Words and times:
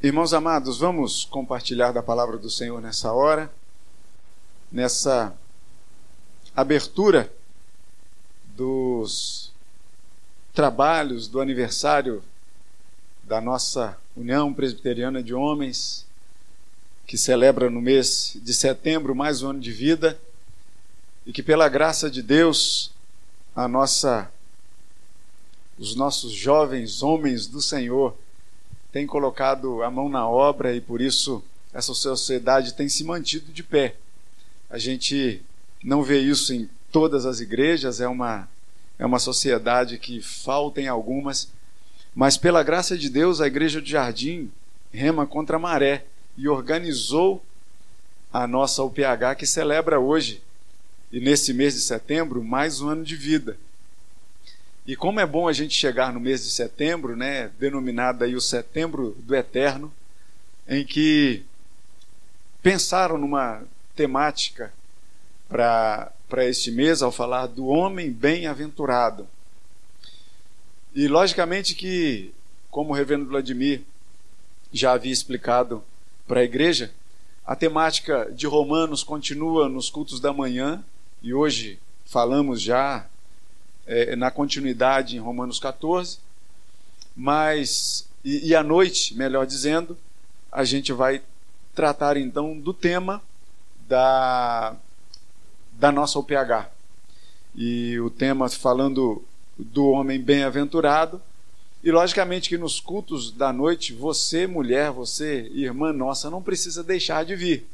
Irmãos 0.00 0.32
amados, 0.32 0.78
vamos 0.78 1.24
compartilhar 1.24 1.90
da 1.90 2.00
palavra 2.00 2.38
do 2.38 2.48
Senhor 2.48 2.80
nessa 2.80 3.12
hora, 3.12 3.52
nessa 4.70 5.36
abertura 6.54 7.28
dos 8.54 9.50
trabalhos 10.54 11.26
do 11.26 11.40
aniversário 11.40 12.22
da 13.24 13.40
nossa 13.40 13.98
União 14.16 14.54
Presbiteriana 14.54 15.20
de 15.20 15.34
Homens, 15.34 16.06
que 17.04 17.18
celebra 17.18 17.68
no 17.68 17.80
mês 17.80 18.36
de 18.40 18.54
setembro 18.54 19.16
mais 19.16 19.42
um 19.42 19.50
ano 19.50 19.60
de 19.60 19.72
vida, 19.72 20.16
e 21.26 21.32
que 21.32 21.42
pela 21.42 21.68
graça 21.68 22.08
de 22.08 22.22
Deus, 22.22 22.92
a 23.52 23.66
nossa 23.66 24.30
os 25.76 25.96
nossos 25.96 26.30
jovens 26.30 27.02
homens 27.02 27.48
do 27.48 27.60
Senhor 27.60 28.16
tem 28.92 29.06
colocado 29.06 29.82
a 29.82 29.90
mão 29.90 30.08
na 30.08 30.28
obra 30.28 30.74
e 30.74 30.80
por 30.80 31.00
isso 31.00 31.42
essa 31.72 31.92
sociedade 31.94 32.74
tem 32.74 32.88
se 32.88 33.04
mantido 33.04 33.52
de 33.52 33.62
pé. 33.62 33.96
A 34.70 34.78
gente 34.78 35.42
não 35.82 36.02
vê 36.02 36.20
isso 36.20 36.52
em 36.52 36.68
todas 36.90 37.26
as 37.26 37.40
igrejas, 37.40 38.00
é 38.00 38.08
uma, 38.08 38.48
é 38.98 39.04
uma 39.04 39.18
sociedade 39.18 39.98
que 39.98 40.20
falta 40.20 40.80
em 40.80 40.88
algumas, 40.88 41.48
mas 42.14 42.36
pela 42.36 42.62
graça 42.62 42.96
de 42.96 43.08
Deus, 43.08 43.40
a 43.40 43.46
igreja 43.46 43.80
de 43.80 43.92
Jardim 43.92 44.50
rema 44.92 45.26
contra 45.26 45.56
a 45.56 45.60
maré 45.60 46.04
e 46.36 46.48
organizou 46.48 47.42
a 48.32 48.46
nossa 48.46 48.82
UPH 48.82 49.36
que 49.38 49.46
celebra 49.46 50.00
hoje, 50.00 50.42
e 51.12 51.20
nesse 51.20 51.52
mês 51.52 51.74
de 51.74 51.80
setembro, 51.80 52.42
mais 52.42 52.80
um 52.80 52.88
ano 52.88 53.04
de 53.04 53.16
vida. 53.16 53.56
E 54.88 54.96
como 54.96 55.20
é 55.20 55.26
bom 55.26 55.46
a 55.46 55.52
gente 55.52 55.74
chegar 55.74 56.14
no 56.14 56.18
mês 56.18 56.42
de 56.42 56.50
setembro, 56.50 57.14
né, 57.14 57.50
denominado 57.58 58.24
aí 58.24 58.34
o 58.34 58.40
Setembro 58.40 59.14
do 59.18 59.36
Eterno, 59.36 59.92
em 60.66 60.82
que 60.82 61.44
pensaram 62.62 63.18
numa 63.18 63.62
temática 63.94 64.72
para 65.46 66.10
este 66.38 66.70
mês 66.70 67.02
ao 67.02 67.12
falar 67.12 67.48
do 67.48 67.66
homem 67.66 68.10
bem-aventurado. 68.10 69.28
E 70.94 71.06
logicamente 71.06 71.74
que, 71.74 72.32
como 72.70 72.92
o 72.92 72.96
reverendo 72.96 73.28
Vladimir 73.28 73.82
já 74.72 74.92
havia 74.92 75.12
explicado 75.12 75.84
para 76.26 76.40
a 76.40 76.44
igreja, 76.44 76.94
a 77.44 77.54
temática 77.54 78.32
de 78.32 78.46
Romanos 78.46 79.02
continua 79.02 79.68
nos 79.68 79.90
cultos 79.90 80.18
da 80.18 80.32
manhã 80.32 80.82
e 81.22 81.34
hoje 81.34 81.78
falamos 82.06 82.62
já 82.62 83.06
é, 83.88 84.14
na 84.14 84.30
continuidade 84.30 85.16
em 85.16 85.18
Romanos 85.18 85.58
14, 85.58 86.18
mas 87.16 88.06
e, 88.24 88.48
e 88.48 88.54
à 88.54 88.62
noite, 88.62 89.16
melhor 89.16 89.46
dizendo, 89.46 89.96
a 90.52 90.62
gente 90.62 90.92
vai 90.92 91.22
tratar 91.74 92.16
então 92.18 92.58
do 92.58 92.74
tema 92.74 93.22
da, 93.88 94.76
da 95.72 95.90
nossa 95.90 96.18
UPH. 96.18 96.68
E 97.54 97.98
o 98.00 98.10
tema 98.10 98.48
falando 98.50 99.24
do 99.56 99.88
homem 99.88 100.20
bem-aventurado, 100.20 101.20
e 101.82 101.90
logicamente 101.90 102.48
que 102.48 102.58
nos 102.58 102.80
cultos 102.80 103.30
da 103.30 103.52
noite, 103.52 103.94
você, 103.94 104.46
mulher, 104.46 104.90
você, 104.90 105.48
irmã 105.54 105.92
nossa, 105.92 106.28
não 106.28 106.42
precisa 106.42 106.84
deixar 106.84 107.24
de 107.24 107.34
vir. 107.34 107.66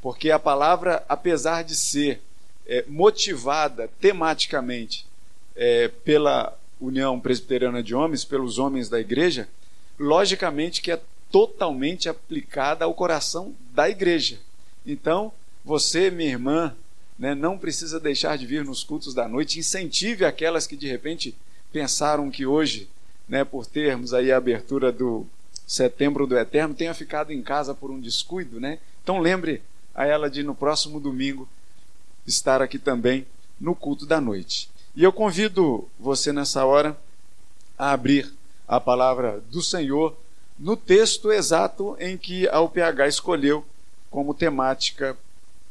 Porque 0.00 0.30
a 0.30 0.38
palavra, 0.38 1.04
apesar 1.08 1.62
de 1.64 1.74
ser 1.74 2.22
é, 2.66 2.84
motivada 2.88 3.90
tematicamente 4.00 5.06
é, 5.56 5.88
pela 5.88 6.56
União 6.80 7.18
Presbiteriana 7.18 7.82
de 7.82 7.94
Homens, 7.94 8.24
pelos 8.24 8.58
homens 8.58 8.88
da 8.88 9.00
igreja, 9.00 9.48
logicamente 9.98 10.82
que 10.82 10.92
é 10.92 11.00
totalmente 11.30 12.08
aplicada 12.08 12.84
ao 12.84 12.94
coração 12.94 13.54
da 13.72 13.88
igreja. 13.88 14.38
Então, 14.84 15.32
você, 15.64 16.10
minha 16.10 16.30
irmã, 16.30 16.76
né, 17.18 17.34
não 17.34 17.58
precisa 17.58 17.98
deixar 17.98 18.36
de 18.36 18.46
vir 18.46 18.64
nos 18.64 18.84
cultos 18.84 19.14
da 19.14 19.26
noite, 19.26 19.58
incentive 19.58 20.24
aquelas 20.24 20.66
que 20.66 20.76
de 20.76 20.86
repente 20.86 21.34
pensaram 21.72 22.30
que 22.30 22.46
hoje, 22.46 22.88
né, 23.28 23.44
por 23.44 23.66
termos 23.66 24.14
aí 24.14 24.30
a 24.30 24.36
abertura 24.36 24.92
do 24.92 25.26
Setembro 25.66 26.26
do 26.26 26.38
Eterno, 26.38 26.74
tenha 26.74 26.94
ficado 26.94 27.32
em 27.32 27.42
casa 27.42 27.74
por 27.74 27.90
um 27.90 27.98
descuido, 27.98 28.60
né? 28.60 28.78
Então 29.02 29.18
lembre 29.18 29.62
a 29.92 30.06
ela 30.06 30.30
de 30.30 30.44
no 30.44 30.54
próximo 30.54 31.00
domingo 31.00 31.48
estar 32.24 32.62
aqui 32.62 32.78
também 32.78 33.26
no 33.60 33.74
culto 33.74 34.06
da 34.06 34.20
noite. 34.20 34.68
E 34.96 35.04
eu 35.04 35.12
convido 35.12 35.86
você 36.00 36.32
nessa 36.32 36.64
hora 36.64 36.98
a 37.76 37.92
abrir 37.92 38.32
a 38.66 38.80
palavra 38.80 39.42
do 39.50 39.62
Senhor 39.62 40.16
no 40.58 40.74
texto 40.74 41.30
exato 41.30 41.94
em 42.00 42.16
que 42.16 42.48
a 42.48 42.60
UPH 42.62 43.06
escolheu 43.06 43.62
como 44.10 44.32
temática 44.32 45.14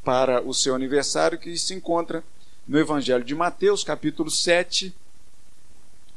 para 0.04 0.44
o 0.44 0.54
seu 0.54 0.76
aniversário, 0.76 1.40
que 1.40 1.58
se 1.58 1.74
encontra 1.74 2.24
no 2.68 2.78
Evangelho 2.78 3.24
de 3.24 3.34
Mateus, 3.34 3.84
capítulo 3.84 4.30
7, 4.30 4.94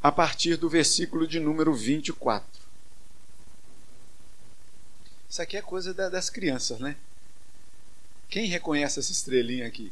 a 0.03 0.11
partir 0.11 0.55
do 0.55 0.69
versículo 0.69 1.27
de 1.27 1.39
número 1.39 1.73
24. 1.73 2.47
Isso 5.27 5.41
aqui 5.41 5.57
é 5.57 5.63
coisa 5.63 5.95
das 5.95 6.29
crianças, 6.29 6.79
né? 6.79 6.95
Quem 8.29 8.45
reconhece 8.45 8.99
essa 8.99 9.11
estrelinha 9.11 9.65
aqui? 9.65 9.91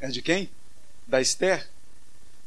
É 0.00 0.08
de 0.08 0.22
quem? 0.22 0.48
Da 1.10 1.20
Esther, 1.20 1.68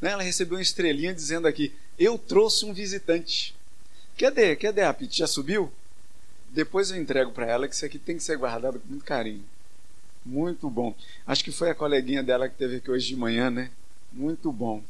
né, 0.01 0.11
ela 0.11 0.23
recebeu 0.23 0.57
uma 0.57 0.61
estrelinha 0.61 1.13
dizendo 1.13 1.47
aqui: 1.47 1.73
Eu 1.99 2.17
trouxe 2.17 2.65
um 2.65 2.73
visitante. 2.73 3.53
Cadê? 4.17 4.55
Cadê 4.55 4.81
a 4.81 4.93
Pete? 4.93 5.19
Já 5.19 5.27
subiu? 5.27 5.71
Depois 6.49 6.89
eu 6.89 6.97
entrego 6.97 7.31
para 7.31 7.45
ela 7.45 7.67
que 7.67 7.75
isso 7.75 7.85
aqui 7.85 7.99
tem 7.99 8.15
que 8.15 8.23
ser 8.23 8.37
guardado 8.37 8.79
com 8.79 8.87
muito 8.87 9.03
carinho. 9.03 9.43
Muito 10.25 10.69
bom. 10.69 10.95
Acho 11.27 11.43
que 11.43 11.51
foi 11.51 11.69
a 11.69 11.75
coleguinha 11.75 12.23
dela 12.23 12.47
que 12.47 12.55
teve 12.55 12.77
aqui 12.77 12.89
hoje 12.89 13.07
de 13.07 13.15
manhã, 13.15 13.49
né? 13.49 13.69
Muito 14.11 14.51
bom. 14.51 14.81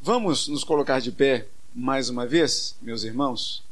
Vamos 0.00 0.46
nos 0.46 0.62
colocar 0.62 1.00
de 1.00 1.10
pé 1.10 1.46
mais 1.74 2.08
uma 2.08 2.26
vez, 2.26 2.76
meus 2.80 3.02
irmãos? 3.02 3.62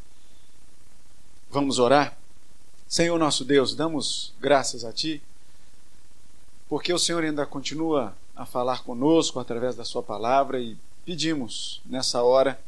Vamos 1.51 1.79
orar? 1.79 2.19
Senhor 2.89 3.19
nosso 3.19 3.45
Deus, 3.45 3.75
damos 3.75 4.33
graças 4.41 4.85
a 4.85 4.93
Ti, 4.93 5.23
porque 6.69 6.93
o 6.93 6.99
Senhor 6.99 7.23
ainda 7.23 7.47
continua 7.47 8.17
a 8.37 8.45
falar 8.45 8.83
conosco 8.83 9.39
através 9.39 9.77
da 9.77 9.85
Sua 9.85 10.03
palavra 10.03 10.61
e 10.61 10.77
pedimos 11.05 11.81
nessa 11.85 12.23
hora 12.23 12.61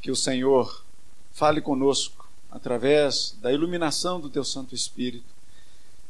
que 0.00 0.10
o 0.10 0.16
Senhor 0.16 0.84
fale 1.32 1.60
conosco 1.60 2.28
através 2.50 3.36
da 3.40 3.52
iluminação 3.52 4.20
do 4.20 4.28
Teu 4.28 4.44
Santo 4.44 4.74
Espírito. 4.74 5.32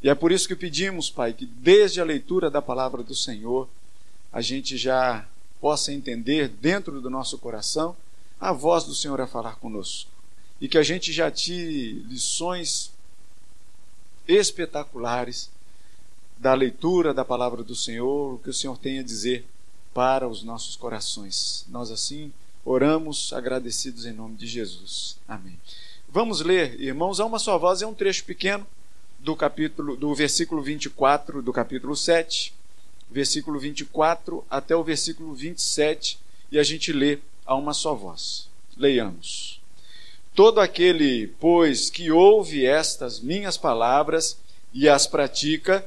E 0.02 0.08
é 0.08 0.14
por 0.14 0.32
isso 0.32 0.48
que 0.48 0.56
pedimos, 0.56 1.08
Pai, 1.08 1.32
que 1.32 1.46
desde 1.46 2.00
a 2.00 2.04
leitura 2.04 2.50
da 2.50 2.60
palavra 2.60 3.02
do 3.02 3.14
Senhor 3.14 3.68
a 4.32 4.40
gente 4.40 4.76
já 4.76 5.24
possa 5.60 5.92
entender 5.92 6.48
dentro 6.48 7.00
do 7.00 7.08
nosso 7.08 7.38
coração 7.38 7.96
a 8.40 8.52
voz 8.52 8.82
do 8.82 8.94
Senhor 8.94 9.20
a 9.20 9.26
falar 9.28 9.56
conosco. 9.56 10.10
E 10.60 10.66
que 10.66 10.78
a 10.78 10.82
gente 10.82 11.12
já 11.12 11.30
tire 11.30 12.04
lições 12.08 12.90
espetaculares 14.26 15.50
da 16.42 16.54
leitura 16.54 17.14
da 17.14 17.24
palavra 17.24 17.62
do 17.62 17.76
Senhor, 17.76 18.34
o 18.34 18.38
que 18.38 18.50
o 18.50 18.52
Senhor 18.52 18.76
tem 18.76 18.98
a 18.98 19.02
dizer 19.04 19.46
para 19.94 20.26
os 20.26 20.42
nossos 20.42 20.74
corações. 20.74 21.64
Nós 21.68 21.88
assim 21.92 22.32
oramos 22.64 23.32
agradecidos 23.32 24.06
em 24.06 24.12
nome 24.12 24.34
de 24.34 24.48
Jesus. 24.48 25.16
Amém. 25.28 25.56
Vamos 26.08 26.40
ler, 26.40 26.80
irmãos, 26.80 27.20
a 27.20 27.24
uma 27.24 27.38
só 27.38 27.56
voz, 27.56 27.80
é 27.80 27.86
um 27.86 27.94
trecho 27.94 28.24
pequeno 28.24 28.66
do 29.20 29.36
capítulo 29.36 29.96
do 29.96 30.12
versículo 30.16 30.60
24 30.62 31.42
do 31.42 31.52
capítulo 31.52 31.94
7, 31.94 32.52
versículo 33.08 33.60
24 33.60 34.44
até 34.50 34.74
o 34.74 34.82
versículo 34.82 35.32
27, 35.34 36.18
e 36.50 36.58
a 36.58 36.64
gente 36.64 36.92
lê 36.92 37.20
a 37.46 37.54
uma 37.54 37.72
só 37.72 37.94
voz. 37.94 38.48
Leiamos. 38.76 39.60
Todo 40.34 40.60
aquele, 40.60 41.28
pois, 41.38 41.88
que 41.88 42.10
ouve 42.10 42.66
estas 42.66 43.20
minhas 43.20 43.56
palavras 43.56 44.36
e 44.74 44.88
as 44.88 45.06
pratica, 45.06 45.86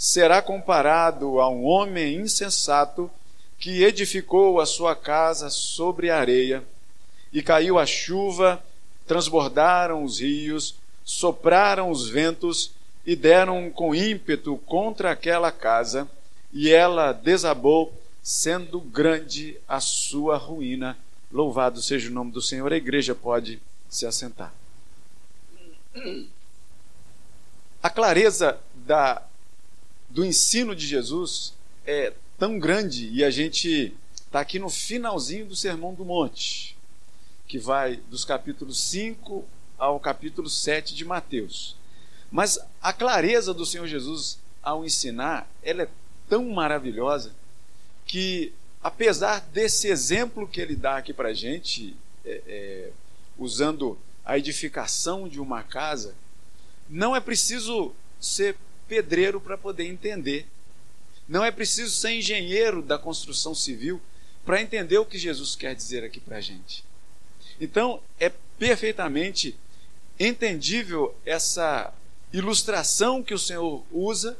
será 0.00 0.40
comparado 0.40 1.40
a 1.40 1.50
um 1.50 1.66
homem 1.66 2.14
insensato 2.14 3.10
que 3.58 3.84
edificou 3.84 4.58
a 4.58 4.64
sua 4.64 4.96
casa 4.96 5.50
sobre 5.50 6.08
a 6.08 6.18
areia, 6.18 6.64
e 7.30 7.42
caiu 7.42 7.78
a 7.78 7.84
chuva, 7.84 8.64
transbordaram 9.06 10.02
os 10.02 10.18
rios, 10.18 10.74
sopraram 11.04 11.90
os 11.90 12.08
ventos 12.08 12.72
e 13.04 13.14
deram 13.14 13.70
com 13.70 13.94
ímpeto 13.94 14.56
contra 14.64 15.10
aquela 15.10 15.52
casa, 15.52 16.08
e 16.50 16.70
ela 16.70 17.12
desabou, 17.12 17.92
sendo 18.22 18.80
grande 18.80 19.58
a 19.68 19.80
sua 19.80 20.38
ruína. 20.38 20.96
Louvado 21.30 21.82
seja 21.82 22.08
o 22.08 22.12
nome 22.12 22.32
do 22.32 22.40
Senhor. 22.40 22.72
A 22.72 22.76
igreja 22.76 23.14
pode 23.14 23.60
se 23.88 24.06
assentar. 24.06 24.52
A 27.82 27.90
clareza 27.90 28.58
da, 28.74 29.22
do 30.10 30.24
ensino 30.24 30.74
de 30.74 30.86
Jesus 30.86 31.54
é 31.86 32.12
tão 32.38 32.58
grande 32.58 33.08
e 33.10 33.24
a 33.24 33.30
gente 33.30 33.94
está 34.14 34.40
aqui 34.40 34.58
no 34.58 34.68
finalzinho 34.68 35.46
do 35.46 35.56
Sermão 35.56 35.94
do 35.94 36.04
Monte, 36.04 36.76
que 37.46 37.58
vai 37.58 37.96
dos 38.10 38.24
capítulos 38.24 38.80
5 38.80 39.44
ao 39.78 39.98
capítulo 39.98 40.48
7 40.48 40.94
de 40.94 41.04
Mateus. 41.04 41.76
Mas 42.30 42.58
a 42.82 42.92
clareza 42.92 43.54
do 43.54 43.64
Senhor 43.64 43.86
Jesus 43.86 44.38
ao 44.62 44.84
ensinar, 44.84 45.50
ela 45.62 45.82
é 45.82 45.88
tão 46.28 46.48
maravilhosa 46.50 47.32
que, 48.04 48.52
apesar 48.82 49.40
desse 49.40 49.88
exemplo 49.88 50.46
que 50.46 50.60
ele 50.60 50.76
dá 50.76 50.98
aqui 50.98 51.12
para 51.12 51.30
a 51.30 51.34
gente, 51.34 51.96
é, 52.24 52.42
é, 52.46 52.90
usando 53.38 53.98
a 54.24 54.38
edificação 54.38 55.28
de 55.28 55.40
uma 55.40 55.62
casa, 55.62 56.14
não 56.88 57.16
é 57.16 57.20
preciso 57.20 57.92
ser 58.20 58.56
pedreiro 58.90 59.40
para 59.40 59.56
poder 59.56 59.86
entender. 59.86 60.48
Não 61.28 61.44
é 61.44 61.52
preciso 61.52 61.92
ser 61.92 62.10
engenheiro 62.10 62.82
da 62.82 62.98
construção 62.98 63.54
civil 63.54 64.02
para 64.44 64.60
entender 64.60 64.98
o 64.98 65.06
que 65.06 65.16
Jesus 65.16 65.54
quer 65.54 65.76
dizer 65.76 66.02
aqui 66.02 66.18
para 66.18 66.38
a 66.38 66.40
gente. 66.40 66.84
Então, 67.60 68.02
é 68.18 68.32
perfeitamente 68.58 69.56
entendível 70.18 71.14
essa 71.24 71.94
ilustração 72.32 73.22
que 73.22 73.32
o 73.32 73.38
Senhor 73.38 73.84
usa 73.92 74.36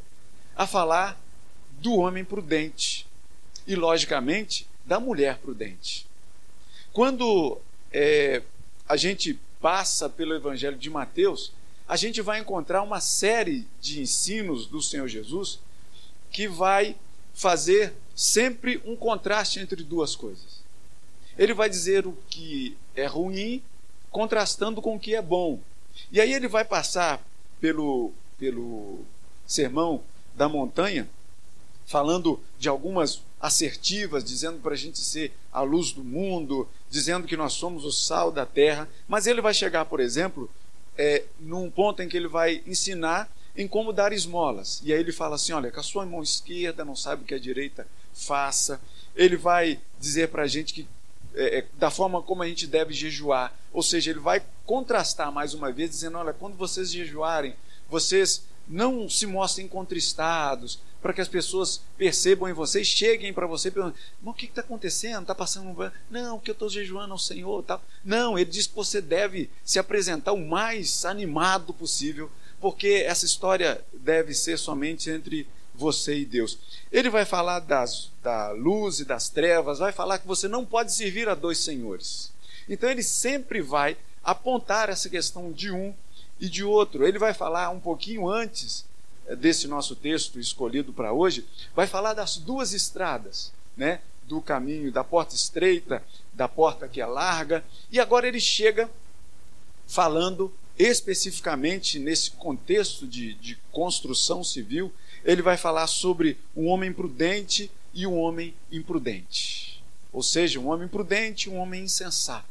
a 0.57 0.67
falar 0.67 1.19
do 1.81 1.95
homem 1.95 2.25
prudente 2.25 3.07
e, 3.69 3.77
logicamente, 3.77 4.67
da 4.85 4.99
mulher 4.99 5.39
prudente. 5.39 6.07
Quando 6.93 7.61
é, 7.93 8.43
a 8.89 8.97
gente 8.97 9.39
passa 9.61 10.09
pelo 10.09 10.35
Evangelho 10.35 10.77
de 10.77 10.91
Mateus, 10.91 11.53
a 11.91 11.97
gente 11.97 12.23
vai 12.23 12.39
encontrar 12.39 12.83
uma 12.83 13.01
série 13.01 13.67
de 13.81 14.01
ensinos 14.01 14.65
do 14.65 14.81
Senhor 14.81 15.09
Jesus 15.09 15.59
que 16.31 16.47
vai 16.47 16.95
fazer 17.35 17.93
sempre 18.15 18.81
um 18.85 18.95
contraste 18.95 19.59
entre 19.59 19.83
duas 19.83 20.15
coisas. 20.15 20.61
Ele 21.37 21.53
vai 21.53 21.69
dizer 21.69 22.07
o 22.07 22.17
que 22.29 22.77
é 22.95 23.07
ruim, 23.07 23.61
contrastando 24.09 24.81
com 24.81 24.95
o 24.95 25.01
que 25.01 25.17
é 25.17 25.21
bom. 25.21 25.59
E 26.13 26.21
aí 26.21 26.33
ele 26.33 26.47
vai 26.47 26.65
passar 26.65 27.21
pelo, 27.61 28.13
pelo 28.39 29.01
sermão 29.45 30.01
da 30.37 30.49
montanha, 30.49 31.11
falando 31.87 32.39
de 32.57 32.69
algumas 32.69 33.21
assertivas, 33.41 34.23
dizendo 34.23 34.61
para 34.61 34.75
a 34.75 34.79
gente 34.79 35.01
ser 35.01 35.33
a 35.53 35.63
luz 35.63 35.91
do 35.91 36.05
mundo, 36.05 36.69
dizendo 36.89 37.27
que 37.27 37.37
nós 37.37 37.55
somos 37.55 37.85
o 37.85 37.91
sal 37.91 38.31
da 38.31 38.47
terra. 38.47 38.89
Mas 39.09 39.27
ele 39.27 39.41
vai 39.41 39.53
chegar, 39.53 39.87
por 39.87 39.99
exemplo, 39.99 40.49
é, 41.01 41.25
num 41.41 41.71
ponto 41.71 42.03
em 42.03 42.09
que 42.11 42.17
ele 42.17 42.29
vai 42.29 42.63
ensinar 42.67 43.27
em 43.57 43.67
como 43.67 43.91
dar 43.91 44.13
esmolas. 44.13 44.83
E 44.85 44.93
aí 44.93 45.01
ele 45.01 45.13
fala 45.13 45.37
assim: 45.37 45.55
olha, 45.55 45.73
com 45.73 45.81
a 45.81 45.83
sua 45.83 46.05
mão 46.05 46.23
esquerda 46.23 46.85
não 46.85 46.95
sabe 46.95 47.23
o 47.23 47.25
que 47.25 47.33
a 47.33 47.39
direita 47.39 47.89
faça. 48.13 48.79
Ele 49.17 49.35
vai 49.35 49.81
dizer 49.99 50.29
para 50.29 50.43
a 50.43 50.47
gente 50.47 50.75
que 50.75 50.87
é, 51.35 51.61
é, 51.61 51.67
da 51.79 51.91
forma 51.91 52.21
como 52.21 52.43
a 52.43 52.47
gente 52.47 52.67
deve 52.67 52.93
jejuar. 52.93 53.59
Ou 53.73 53.83
seja, 53.83 54.11
ele 54.11 54.21
vai 54.21 54.43
contrastar 54.67 55.33
mais 55.33 55.55
uma 55.55 55.73
vez, 55.73 55.89
dizendo: 55.89 56.19
olha, 56.19 56.35
quando 56.35 56.55
vocês 56.55 56.93
jejuarem, 56.93 57.55
vocês 57.89 58.45
não 58.69 59.09
se 59.09 59.27
mostrem 59.27 59.67
contristados, 59.67 60.81
para 61.01 61.13
que 61.13 61.21
as 61.21 61.29
pessoas 61.29 61.81
percebam 61.97 62.49
em 62.49 62.53
vocês, 62.53 62.87
cheguem 62.87 63.33
para 63.33 63.47
você 63.47 63.69
e 63.69 63.71
perguntem: 63.71 64.01
o 64.23 64.35
que 64.35 64.47
está 64.47 64.61
acontecendo? 64.61 65.23
Está 65.23 65.35
passando 65.35 65.69
um. 65.69 65.91
Não, 66.11 66.39
que 66.39 66.51
eu 66.51 66.53
estou 66.53 66.69
jejuando 66.69 67.13
ao 67.13 67.19
Senhor. 67.19 67.63
Tal. 67.63 67.83
Não, 68.05 68.39
ele 68.39 68.51
diz 68.51 68.67
que 68.67 68.75
você 68.75 69.01
deve 69.01 69.51
se 69.65 69.79
apresentar 69.79 70.33
o 70.33 70.47
mais 70.47 71.05
animado 71.05 71.73
possível, 71.73 72.31
porque 72.61 73.05
essa 73.07 73.25
história 73.25 73.83
deve 73.93 74.35
ser 74.35 74.59
somente 74.59 75.11
entre 75.11 75.47
você 75.75 76.19
e 76.19 76.25
Deus. 76.27 76.59
Ele 76.93 77.09
vai 77.09 77.25
falar 77.25 77.61
das, 77.61 78.11
da 78.23 78.51
luz 78.51 79.01
e 79.01 79.05
das 79.05 79.29
trevas, 79.31 79.79
vai 79.79 79.93
falar 79.93 80.19
que 80.19 80.27
você 80.27 80.47
não 80.47 80.65
pode 80.65 80.93
servir 80.93 81.29
a 81.29 81.35
dois 81.35 81.59
senhores. 81.59 82.31
Então 82.69 82.91
ele 82.91 83.03
sempre 83.03 83.63
vai 83.63 83.97
apontar 84.23 84.91
essa 84.91 85.09
questão 85.09 85.51
de 85.51 85.71
um 85.71 85.95
e 86.39 86.49
de 86.49 86.63
outro. 86.63 87.07
Ele 87.07 87.19
vai 87.19 87.33
falar 87.33 87.71
um 87.71 87.81
pouquinho 87.81 88.29
antes 88.29 88.85
desse 89.37 89.67
nosso 89.67 89.95
texto 89.95 90.39
escolhido 90.39 90.93
para 90.93 91.13
hoje, 91.13 91.47
vai 91.75 91.87
falar 91.87 92.15
das 92.15 92.37
duas 92.37 92.73
estradas, 92.73 93.53
né? 93.77 94.01
Do 94.25 94.41
caminho 94.41 94.93
da 94.93 95.03
porta 95.03 95.35
estreita, 95.35 96.03
da 96.33 96.49
porta 96.49 96.89
que 96.89 97.01
é 97.01 97.07
larga, 97.07 97.65
e 97.91 97.99
agora 97.99 98.29
ele 98.29 98.41
chega 98.41 98.89
falando 99.87 100.53
especificamente 100.79 101.99
nesse 101.99 102.31
contexto 102.31 103.07
de, 103.07 103.35
de 103.35 103.59
construção 103.71 104.43
civil, 104.43 104.93
ele 105.25 105.43
vai 105.43 105.57
falar 105.57 105.87
sobre 105.87 106.39
um 106.57 106.69
homem 106.69 106.93
prudente 106.93 107.71
e 107.93 108.07
um 108.07 108.19
homem 108.19 108.55
imprudente. 108.73 109.83
Ou 110.13 110.23
seja, 110.23 110.59
um 110.59 110.69
homem 110.69 110.89
prudente 110.89 111.49
e 111.49 111.53
um 111.53 111.59
homem 111.59 111.85
insensato. 111.85 112.49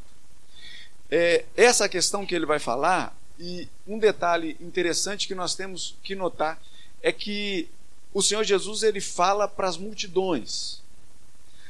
É, 1.10 1.46
essa 1.58 1.90
questão 1.90 2.26
que 2.26 2.36
ele 2.36 2.46
vai 2.46 2.60
falar, 2.60 3.18
e 3.40 3.68
um 3.88 3.98
detalhe 3.98 4.58
interessante 4.60 5.28
que 5.28 5.34
nós 5.34 5.56
temos 5.56 5.96
que 6.04 6.14
notar, 6.14 6.62
é 7.02 7.12
que 7.12 7.70
o 8.14 8.22
Senhor 8.22 8.44
Jesus 8.44 8.84
ele 8.84 9.00
fala 9.00 9.48
para 9.48 9.70
as 9.70 9.78
multidões. 9.78 10.82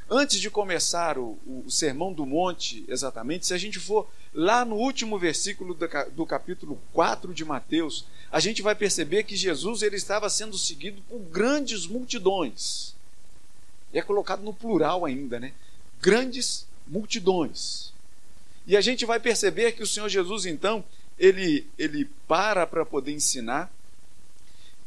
Antes 0.10 0.39
de 0.39 0.50
começar 0.50 1.19
o, 1.19 1.38
o, 1.45 1.69
Sermão 1.69 2.12
do 2.12 2.25
Monte, 2.25 2.83
exatamente, 2.88 3.45
se 3.45 3.54
a 3.54 3.57
gente 3.57 3.77
for 3.77 4.10
lá 4.33 4.66
no 4.66 4.75
último 4.75 5.19
versículo 5.19 5.77
do, 6.16 6.25
capítulo 6.25 6.81
4 6.94 7.31
de 7.31 7.45
Mateus, 7.45 8.06
a 8.31 8.39
gente 8.39 8.63
vai 8.63 8.74
perceber 8.74 9.24
que 9.24 9.36
Jesus 9.36 9.83
ele 9.83 9.95
estava 9.95 10.27
sendo 10.27 10.57
seguido 10.57 11.00
por 11.04 11.19
grandes 11.19 11.86
multidões. 11.86 12.95
E 13.94 14.00
é 14.00 14.01
colocado 14.01 14.42
no 14.42 14.54
plural 14.54 15.06
ainda, 15.06 15.39
né? 15.39 15.54
Grandes 16.01 16.65
multidões. 16.88 17.94
E 18.65 18.75
a 18.75 18.81
gente 18.81 19.06
vai 19.06 19.19
perceber 19.19 19.74
que 19.74 19.83
o 19.83 19.88
Senhor 19.88 20.10
Jesus, 20.10 20.45
então, 20.45 20.83
ele, 21.19 21.68
ele 21.77 22.06
para 22.27 22.66
para 22.66 22.86
poder 22.86 23.12
ensinar. 23.12 23.71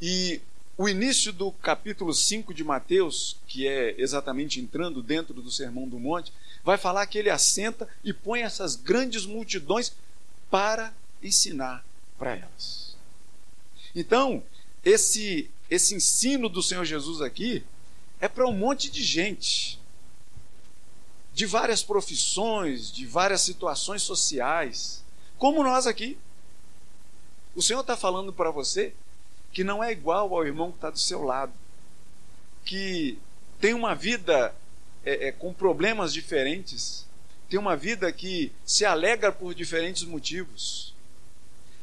E 0.01 0.41
o 0.77 0.89
início 0.89 1.33
do 1.33 1.53
capítulo 1.53 2.13
5 2.13 2.55
de 2.55 2.65
Mateus, 2.65 3.37
que 3.47 3.69
é 3.69 3.95
exatamente 4.01 4.59
entrando 4.59 5.03
dentro 5.03 5.35
do 5.35 5.51
Sermão 5.51 5.87
do 5.87 5.99
Monte, 5.99 6.33
vai 6.65 6.79
falar 6.79 7.07
que 7.07 7.19
ele 7.19 7.31
assenta 7.31 7.89
e 8.03 8.13
põe 8.13 8.41
essas 8.41 8.75
grandes 8.75 9.27
multidões 9.27 9.93
para 10.51 10.95
ensinar 11.23 11.85
para 12.19 12.37
elas. 12.37 12.97
Então, 13.95 14.43
esse, 14.85 15.51
esse 15.71 15.95
ensino 15.95 16.49
do 16.49 16.63
Senhor 16.63 16.85
Jesus 16.85 17.21
aqui 17.21 17.63
é 18.21 18.27
para 18.27 18.47
um 18.47 18.53
monte 18.53 18.91
de 18.91 19.03
gente, 19.03 19.79
de 21.35 21.45
várias 21.47 21.83
profissões, 21.83 22.91
de 22.91 23.07
várias 23.07 23.43
situações 23.43 24.03
sociais, 24.03 25.02
como 25.43 25.65
nós 25.65 25.89
aqui. 25.89 26.17
O 27.53 27.61
Senhor 27.61 27.81
está 27.81 27.97
falando 27.97 28.33
para 28.33 28.53
você 28.53 28.95
que 29.53 29.65
não 29.65 29.83
é 29.83 29.91
igual 29.91 30.33
ao 30.33 30.47
irmão 30.47 30.71
que 30.71 30.77
está 30.77 30.89
do 30.89 31.01
seu 31.01 31.25
lado, 31.25 31.53
que 32.65 33.19
tem 33.61 33.75
uma 33.75 33.93
vida 33.93 34.55
é, 35.05 35.27
é, 35.27 35.33
com 35.33 35.53
problemas 35.53 36.13
diferentes, 36.13 37.05
tem 37.51 37.59
uma 37.59 37.75
vida 37.75 38.13
que 38.13 38.53
se 38.65 38.85
alegra 38.85 39.33
por 39.33 39.53
diferentes 39.53 40.05
motivos 40.05 40.93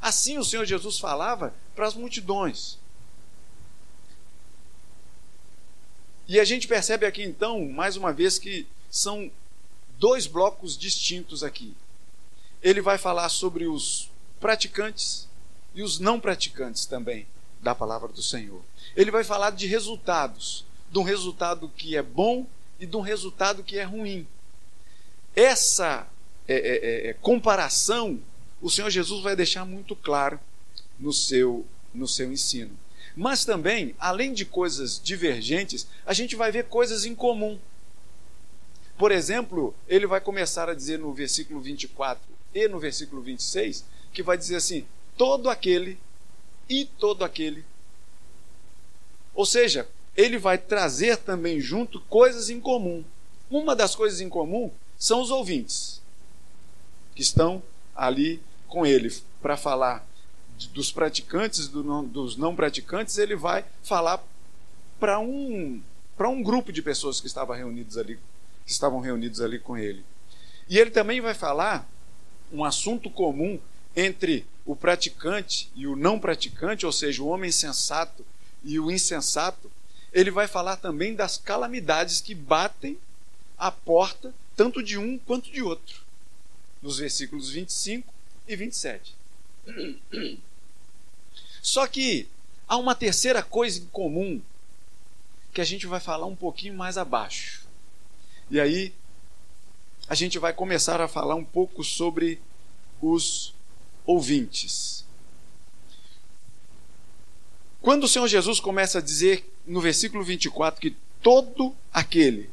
Assim 0.02 0.38
o 0.38 0.46
Senhor 0.46 0.66
Jesus 0.66 0.98
falava 0.98 1.54
para 1.76 1.86
as 1.86 1.94
multidões. 1.94 2.78
E 6.26 6.40
a 6.40 6.46
gente 6.46 6.70
percebe 6.70 7.06
aqui 7.06 7.22
então, 7.24 7.68
mais 7.68 7.98
uma 7.98 8.14
vez, 8.14 8.40
que 8.40 8.66
são 8.90 9.30
dois 9.98 10.26
blocos 10.26 10.78
distintos 10.78 11.44
aqui. 11.44 11.76
Ele 12.62 12.82
vai 12.82 12.98
falar 12.98 13.30
sobre 13.30 13.66
os 13.68 14.10
praticantes 14.40 15.28
e 15.74 15.82
os 15.82 16.00
não 16.00 16.20
praticantes 16.20 16.86
também 16.86 17.28
da 17.62 17.76
palavra 17.76 18.10
do 18.10 18.22
Senhor. 18.22 18.62
Ele 18.96 19.12
vai 19.12 19.24
falar 19.24 19.52
de 19.52 19.68
resultados, 19.68 20.66
de 20.92 21.00
um 21.00 21.04
resultado 21.04 21.70
que 21.76 21.96
é 21.96 22.02
bom 22.02 22.46
e 22.80 22.86
de 22.86 22.96
um 22.96 23.02
resultado 23.02 23.64
que 23.64 23.78
é 23.78 23.84
ruim. 23.84 24.28
Essa 25.36 26.08
é, 26.48 26.56
é, 26.56 27.10
é, 27.10 27.14
comparação 27.14 28.20
o 28.62 28.70
Senhor 28.70 28.90
Jesus 28.90 29.24
vai 29.24 29.36
deixar 29.36 29.66
muito 29.66 29.96
claro 29.96 30.40
no 31.00 31.14
seu, 31.14 31.66
no 31.94 32.08
seu 32.08 32.32
ensino. 32.32 32.78
Mas 33.16 33.46
também, 33.46 33.96
além 33.98 34.34
de 34.34 34.46
coisas 34.46 35.00
divergentes, 35.02 35.88
a 36.06 36.14
gente 36.14 36.36
vai 36.36 36.52
ver 36.52 36.66
coisas 36.66 37.06
em 37.06 37.16
comum. 37.16 37.58
Por 38.98 39.12
exemplo, 39.12 39.74
ele 39.88 40.06
vai 40.06 40.20
começar 40.20 40.70
a 40.70 40.74
dizer 40.74 41.00
no 41.00 41.14
versículo 41.14 41.62
24 41.62 42.22
e 42.54 42.68
no 42.68 42.80
versículo 42.80 43.22
26, 43.22 43.86
que 44.12 44.24
vai 44.24 44.38
dizer 44.38 44.56
assim: 44.56 44.86
todo 45.18 45.50
aquele 45.50 46.00
e 46.68 46.86
todo 46.86 47.24
aquele. 47.24 47.64
Ou 49.34 49.46
seja, 49.46 49.88
ele 50.16 50.38
vai 50.38 50.58
trazer 50.58 51.18
também 51.18 51.60
junto 51.60 52.00
coisas 52.02 52.50
em 52.50 52.60
comum. 52.60 53.04
Uma 53.50 53.76
das 53.76 53.96
coisas 53.96 54.22
em 54.22 54.30
comum 54.30 54.72
são 54.98 55.22
os 55.22 55.32
ouvintes, 55.32 56.02
que 57.16 57.22
estão 57.22 57.64
ali 57.96 58.42
com 58.68 58.86
ele 58.86 59.14
para 59.42 59.58
falar 59.58 60.06
dos 60.74 60.92
praticantes, 60.92 61.68
do 61.68 61.84
não, 61.84 62.04
dos 62.04 62.36
não 62.36 62.56
praticantes, 62.56 63.18
ele 63.18 63.36
vai 63.36 63.66
falar 63.82 64.24
para 65.00 65.20
um 65.20 65.82
para 66.18 66.28
um 66.28 66.44
grupo 66.44 66.74
de 66.74 66.82
pessoas 66.82 67.22
que 67.22 67.28
estavam 67.28 67.56
reunidos 67.56 67.98
ali, 67.98 68.20
que 68.66 68.72
estavam 68.72 69.00
reunidos 69.00 69.40
ali 69.40 69.58
com 69.58 69.78
ele. 69.78 70.04
E 70.68 70.78
ele 70.78 70.92
também 70.92 71.22
vai 71.22 71.34
falar 71.34 71.90
um 72.52 72.64
assunto 72.64 73.10
comum 73.10 73.60
entre 73.96 74.46
o 74.66 74.76
praticante 74.76 75.70
e 75.76 75.88
o 75.88 75.96
não 75.96 76.20
praticante, 76.20 76.86
ou 76.86 76.92
seja, 76.92 77.24
o 77.24 77.28
homem 77.28 77.52
sensato 77.52 78.26
e 78.64 78.80
o 78.80 78.92
insensato. 78.92 79.72
Ele 80.12 80.32
vai 80.32 80.48
falar 80.48 80.78
também 80.78 81.16
das 81.16 81.38
calamidades 81.38 82.22
que 82.22 82.34
batem 82.34 82.98
à 83.58 83.72
porta 83.72 84.34
tanto 84.56 84.84
de 84.84 84.98
um 84.98 85.18
quanto 85.18 85.50
de 85.52 85.62
outro, 85.62 86.02
nos 86.82 86.98
versículos 86.98 87.50
25 87.50 88.14
e 88.48 88.56
27. 88.56 89.16
Só 91.62 91.88
que 91.88 92.28
há 92.68 92.76
uma 92.78 92.96
terceira 92.96 93.42
coisa 93.42 93.80
em 93.80 93.86
comum 93.86 94.42
que 95.54 95.62
a 95.62 95.66
gente 95.66 95.88
vai 95.88 96.00
falar 96.00 96.26
um 96.26 96.36
pouquinho 96.36 96.74
mais 96.74 96.98
abaixo. 96.98 97.68
E 98.52 98.60
aí 98.60 98.94
a 100.10 100.16
gente 100.16 100.40
vai 100.40 100.52
começar 100.52 101.00
a 101.00 101.08
falar 101.08 101.36
um 101.36 101.46
pouco 101.46 101.84
sobre 101.84 102.42
os 103.00 103.54
ouvintes. 104.08 105.06
Quando 107.80 108.06
o 108.06 108.08
Senhor 108.08 108.28
Jesus 108.28 108.60
começa 108.60 108.98
a 108.98 109.02
dizer 109.02 109.48
no 109.68 109.80
versículo 109.80 110.24
24 110.24 110.82
que 110.82 110.96
todo 111.22 111.76
aquele, 111.94 112.50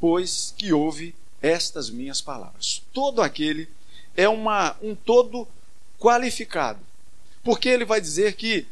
pois 0.00 0.54
que 0.56 0.72
ouve 0.72 1.14
estas 1.42 1.90
minhas 1.90 2.22
palavras, 2.22 2.82
todo 2.94 3.20
aquele 3.20 3.68
é 4.16 4.26
uma, 4.26 4.74
um 4.80 4.94
todo 4.94 5.46
qualificado, 5.98 6.80
porque 7.44 7.68
ele 7.68 7.84
vai 7.84 8.00
dizer 8.00 8.36
que 8.36 8.66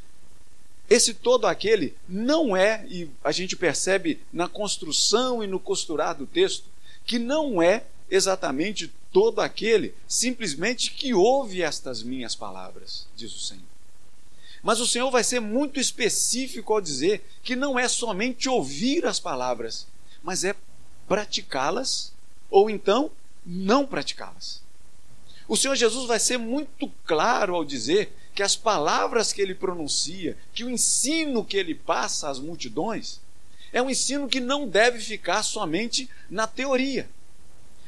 esse 0.89 1.13
todo 1.13 1.47
aquele 1.47 1.95
não 2.09 2.57
é, 2.57 2.87
e 2.89 3.09
a 3.23 3.31
gente 3.31 3.55
percebe 3.55 4.19
na 4.33 4.49
construção 4.49 5.45
e 5.45 5.47
no 5.47 5.61
costurar 5.61 6.17
do 6.17 6.27
texto, 6.27 6.65
que 7.05 7.19
não 7.19 7.63
é 7.63 7.85
exatamente 8.11 8.93
todo 9.13 9.41
aquele 9.41 9.95
simplesmente 10.07 10.91
que 10.91 11.13
ouve 11.15 11.63
estas 11.63 12.03
minhas 12.03 12.35
palavras, 12.35 13.07
diz 13.17 13.35
o 13.35 13.41
Senhor. 13.41 13.65
Mas 14.63 14.79
o 14.79 14.87
Senhor 14.87 15.11
vai 15.11 15.25
ser 15.25 15.41
muito 15.41 15.81
específico 15.81 16.73
ao 16.73 16.81
dizer 16.81 17.25
que 17.43 17.57
não 17.57 17.79
é 17.79 17.89
somente 17.89 18.49
ouvir 18.49 19.07
as 19.07 19.19
palavras, 19.19 19.87
mas 20.23 20.45
é 20.45 20.55
praticá-las 21.09 22.13
ou 22.51 22.69
então 22.69 23.11
não 23.45 23.87
praticá-las. 23.87 24.61
O 25.49 25.57
Senhor 25.57 25.75
Jesus 25.75 26.07
vai 26.07 26.21
ser 26.21 26.39
muito 26.39 26.89
claro 27.05 27.55
ao 27.55 27.65
dizer 27.65 28.13
que 28.35 28.43
as 28.43 28.55
palavras 28.55 29.33
que 29.33 29.43
ele 29.43 29.55
pronuncia, 29.55 30.37
que 30.53 30.63
o 30.63 30.71
ensino 30.71 31.45
que 31.45 31.57
ele 31.57 31.75
passa 31.75 32.29
às 32.29 32.39
multidões, 32.39 33.19
é 33.73 33.81
um 33.81 33.91
ensino 33.91 34.29
que 34.29 34.41
não 34.41 34.69
deve 34.69 34.99
ficar 34.99 35.43
somente 35.43 36.09
na 36.29 36.47
teoria. 36.47 37.09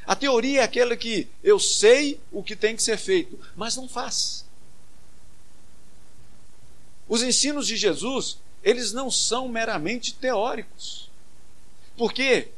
A 0.06 0.16
teoria 0.16 0.60
é 0.60 0.64
aquela 0.64 0.96
que 0.96 1.28
eu 1.42 1.58
sei 1.58 2.20
o 2.30 2.42
que 2.42 2.56
tem 2.56 2.74
que 2.74 2.82
ser 2.82 2.96
feito, 2.96 3.38
mas 3.56 3.76
não 3.76 3.88
faz. 3.88 4.44
Os 7.08 7.22
ensinos 7.22 7.66
de 7.66 7.76
Jesus, 7.76 8.38
eles 8.62 8.92
não 8.92 9.10
são 9.10 9.48
meramente 9.48 10.14
teóricos. 10.14 11.10
Porque 11.96 12.48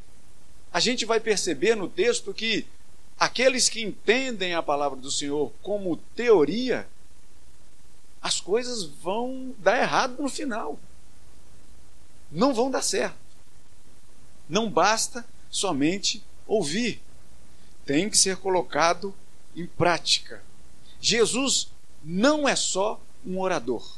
a 0.73 0.81
gente 0.81 1.05
vai 1.05 1.21
perceber 1.21 1.75
no 1.75 1.89
texto 1.89 2.33
que 2.33 2.67
aqueles 3.19 3.69
que 3.69 3.83
entendem 3.83 4.55
a 4.55 4.63
palavra 4.63 4.99
do 4.99 5.11
Senhor 5.11 5.53
como 5.63 5.97
teoria, 6.17 6.87
as 8.23 8.41
coisas 8.41 8.85
vão 8.85 9.55
dar 9.59 9.81
errado 9.81 10.21
no 10.21 10.29
final. 10.29 10.79
Não 12.35 12.53
vão 12.53 12.69
dar 12.69 12.83
certo. 12.83 13.17
Não 14.49 14.69
basta 14.69 15.25
somente 15.49 16.23
ouvir, 16.49 17.01
tem 17.87 18.11
que 18.11 18.19
ser 18.19 18.37
colocado 18.39 19.15
em 19.55 19.67
prática. 19.67 20.43
Jesus 21.01 21.69
não 22.03 22.49
é 22.49 22.57
só 22.57 23.01
um 23.25 23.39
orador. 23.39 23.89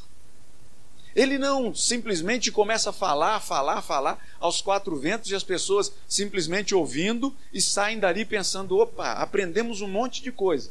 Ele 1.14 1.38
não 1.38 1.74
simplesmente 1.74 2.52
começa 2.52 2.90
a 2.90 2.92
falar, 2.92 3.40
falar, 3.40 3.80
falar 3.80 4.22
aos 4.38 4.60
quatro 4.60 4.94
ventos 5.00 5.30
e 5.30 5.34
as 5.34 5.42
pessoas 5.42 5.90
simplesmente 6.06 6.74
ouvindo 6.74 7.34
e 7.50 7.60
saem 7.62 7.98
dali 7.98 8.26
pensando: 8.26 8.76
opa, 8.76 9.12
aprendemos 9.12 9.80
um 9.80 9.88
monte 9.88 10.22
de 10.22 10.30
coisa. 10.30 10.70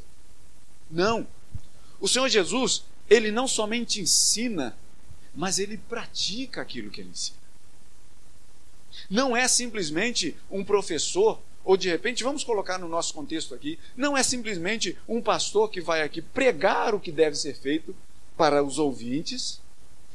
Não. 0.89 1.25
O 1.99 2.07
Senhor 2.07 2.29
Jesus, 2.29 2.83
ele 3.09 3.31
não 3.31 3.47
somente 3.47 3.99
ensina, 3.99 4.77
mas 5.33 5.57
ele 5.57 5.79
pratica 5.79 6.61
aquilo 6.61 6.91
que 6.91 7.01
ele 7.01 7.09
ensina. 7.09 7.44
Não 9.09 9.35
é 9.35 9.47
simplesmente 9.47 10.35
um 10.49 10.63
professor, 10.63 11.39
ou 11.63 11.75
de 11.75 11.89
repente, 11.89 12.23
vamos 12.23 12.43
colocar 12.43 12.77
no 12.77 12.87
nosso 12.87 13.13
contexto 13.13 13.53
aqui, 13.53 13.79
não 13.95 14.17
é 14.17 14.23
simplesmente 14.23 14.97
um 15.07 15.21
pastor 15.21 15.69
que 15.69 15.81
vai 15.81 16.01
aqui 16.01 16.21
pregar 16.21 16.93
o 16.93 16.99
que 16.99 17.11
deve 17.11 17.35
ser 17.35 17.55
feito 17.55 17.95
para 18.37 18.63
os 18.63 18.77
ouvintes 18.77 19.59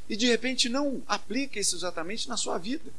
e 0.09 0.15
de 0.15 0.27
repente 0.27 0.67
não 0.67 1.01
aplica 1.07 1.59
isso 1.59 1.75
exatamente 1.75 2.27
na 2.27 2.37
sua 2.37 2.57
vida. 2.57 2.91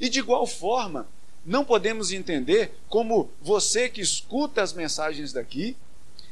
E 0.00 0.08
de 0.08 0.20
igual 0.20 0.46
forma, 0.46 1.08
não 1.44 1.64
podemos 1.64 2.12
entender 2.12 2.72
como 2.88 3.30
você 3.40 3.88
que 3.88 4.00
escuta 4.00 4.62
as 4.62 4.72
mensagens 4.72 5.32
daqui 5.32 5.76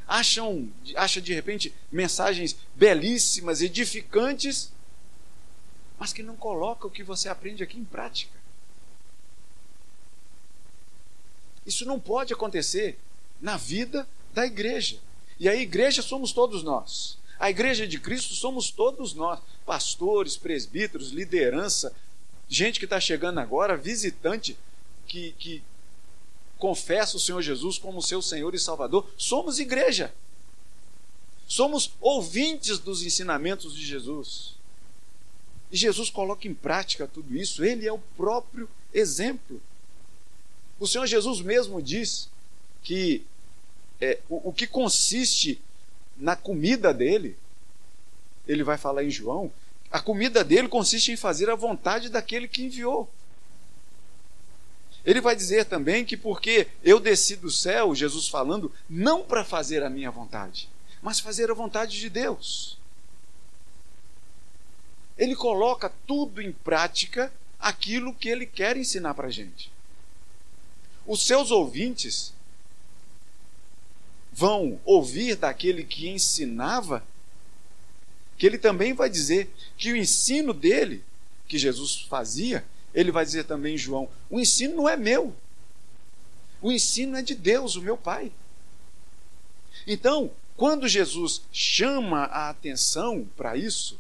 acham, 0.07 0.69
acha 0.95 1.21
de 1.21 1.35
repente 1.35 1.75
mensagens 1.91 2.57
belíssimas, 2.75 3.61
edificantes, 3.61 4.71
mas 5.99 6.13
que 6.13 6.23
não 6.23 6.37
coloca 6.37 6.87
o 6.87 6.91
que 6.91 7.03
você 7.03 7.29
aprende 7.29 7.63
aqui 7.63 7.79
em 7.79 7.85
prática. 7.85 8.37
Isso 11.65 11.85
não 11.85 11.99
pode 11.99 12.33
acontecer 12.33 12.99
na 13.41 13.57
vida 13.57 14.09
da 14.33 14.47
igreja. 14.47 14.99
E 15.39 15.49
a 15.49 15.57
igreja 15.57 16.01
somos 16.01 16.33
todos 16.33 16.63
nós. 16.63 17.19
A 17.39 17.51
igreja 17.51 17.87
de 17.87 17.99
Cristo 17.99 18.35
somos 18.35 18.71
todos 18.71 19.13
nós, 19.13 19.41
pastores, 19.67 20.37
presbíteros, 20.37 21.11
liderança, 21.11 21.95
gente 22.49 22.79
que 22.79 22.87
está 22.87 22.99
chegando 22.99 23.41
agora, 23.41 23.77
visitante 23.77 24.57
que, 25.07 25.33
que 25.33 25.63
confessa 26.59 27.17
o 27.17 27.21
Senhor 27.21 27.43
Jesus 27.43 27.79
como 27.79 28.01
seu 28.01 28.23
Senhor 28.23 28.55
e 28.55 28.59
Salvador, 28.59 29.07
somos 29.19 29.59
igreja. 29.59 30.15
Somos 31.47 31.93
ouvintes 32.01 32.79
dos 32.79 33.03
ensinamentos 33.03 33.75
de 33.75 33.85
Jesus. 33.85 34.56
E 35.71 35.77
Jesus 35.77 36.11
coloca 36.11 36.47
em 36.47 36.55
prática 36.55 37.07
tudo 37.07 37.37
isso, 37.37 37.65
ele 37.65 37.87
é 37.87 37.93
o 37.93 37.99
próprio 38.17 38.69
exemplo. 38.93 39.61
O 40.79 40.87
Senhor 40.87 41.07
Jesus 41.07 41.41
mesmo 41.41 41.83
diz 41.83 42.29
que 42.83 43.25
é, 44.01 44.21
o, 44.29 44.51
o 44.51 44.53
que 44.53 44.67
consiste 44.67 45.61
na 46.17 46.37
comida 46.37 46.95
dele, 46.95 47.37
ele 48.47 48.63
vai 48.63 48.79
falar 48.79 49.05
em 49.05 49.11
João, 49.11 49.53
a 49.91 50.01
comida 50.01 50.45
dele 50.45 50.69
consiste 50.69 51.13
em 51.13 51.17
fazer 51.17 51.51
a 51.51 51.55
vontade 51.55 52.09
daquele 52.09 52.49
que 52.49 52.63
enviou. 52.63 53.09
Ele 55.05 55.21
vai 55.21 55.37
dizer 55.37 55.67
também 55.67 56.05
que 56.05 56.17
porque 56.17 56.67
eu 56.83 56.99
desci 56.99 57.37
do 57.37 57.51
céu, 57.51 57.95
Jesus 57.95 58.29
falando, 58.29 58.73
não 58.91 59.23
para 59.23 59.45
fazer 59.45 59.83
a 59.85 59.91
minha 59.91 60.11
vontade, 60.11 60.69
mas 61.01 61.21
fazer 61.21 61.51
a 61.51 61.55
vontade 61.55 61.99
de 61.99 62.11
Deus. 62.11 62.76
Ele 65.17 65.35
coloca 65.35 65.93
tudo 66.07 66.43
em 66.43 66.53
prática 66.53 67.33
aquilo 67.59 68.15
que 68.15 68.29
ele 68.29 68.47
quer 68.47 68.77
ensinar 68.77 69.15
para 69.15 69.29
a 69.29 69.31
gente. 69.31 69.71
Os 71.07 71.27
seus 71.27 71.51
ouvintes 71.51 72.33
vão 74.33 74.79
ouvir 74.85 75.37
daquele 75.37 75.83
que 75.85 76.09
ensinava, 76.09 77.03
que 78.37 78.45
ele 78.45 78.59
também 78.59 78.93
vai 78.93 79.09
dizer 79.09 79.51
que 79.79 79.93
o 79.93 79.97
ensino 79.97 80.53
dele, 80.53 81.03
que 81.49 81.59
Jesus 81.59 82.03
fazia, 82.03 82.65
ele 82.93 83.11
vai 83.11 83.25
dizer 83.25 83.45
também 83.45 83.75
em 83.75 83.79
João: 83.79 84.09
o 84.29 84.39
ensino 84.39 84.77
não 84.77 84.89
é 84.89 84.97
meu, 84.97 85.35
o 86.61 86.71
ensino 86.71 87.17
é 87.17 87.23
de 87.23 87.35
Deus, 87.35 87.77
o 87.77 87.83
meu 87.83 87.97
Pai. 87.97 88.31
Então, 89.87 90.31
quando 90.57 90.89
Jesus 90.89 91.43
chama 91.53 92.25
a 92.25 92.51
atenção 92.51 93.27
para 93.37 93.57
isso, 93.57 93.99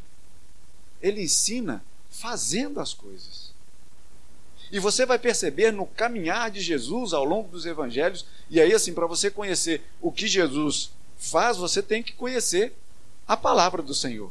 ele 1.02 1.22
ensina 1.22 1.84
fazendo 2.10 2.80
as 2.80 2.94
coisas. 2.94 3.54
E 4.70 4.80
você 4.80 5.06
vai 5.06 5.18
perceber 5.18 5.72
no 5.72 5.86
caminhar 5.86 6.50
de 6.50 6.60
Jesus 6.60 7.12
ao 7.12 7.24
longo 7.24 7.48
dos 7.48 7.66
evangelhos, 7.66 8.26
e 8.50 8.60
aí 8.60 8.72
assim, 8.72 8.92
para 8.92 9.06
você 9.06 9.30
conhecer 9.30 9.82
o 10.00 10.10
que 10.10 10.26
Jesus 10.26 10.90
faz, 11.18 11.56
você 11.56 11.82
tem 11.82 12.02
que 12.02 12.12
conhecer 12.12 12.72
a 13.26 13.36
palavra 13.36 13.82
do 13.82 13.94
Senhor. 13.94 14.30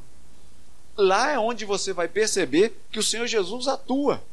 Lá 0.97 1.31
é 1.31 1.39
onde 1.39 1.65
você 1.65 1.91
vai 1.93 2.07
perceber 2.07 2.77
que 2.91 2.99
o 2.99 3.03
Senhor 3.03 3.27
Jesus 3.27 3.67
atua. 3.67 4.23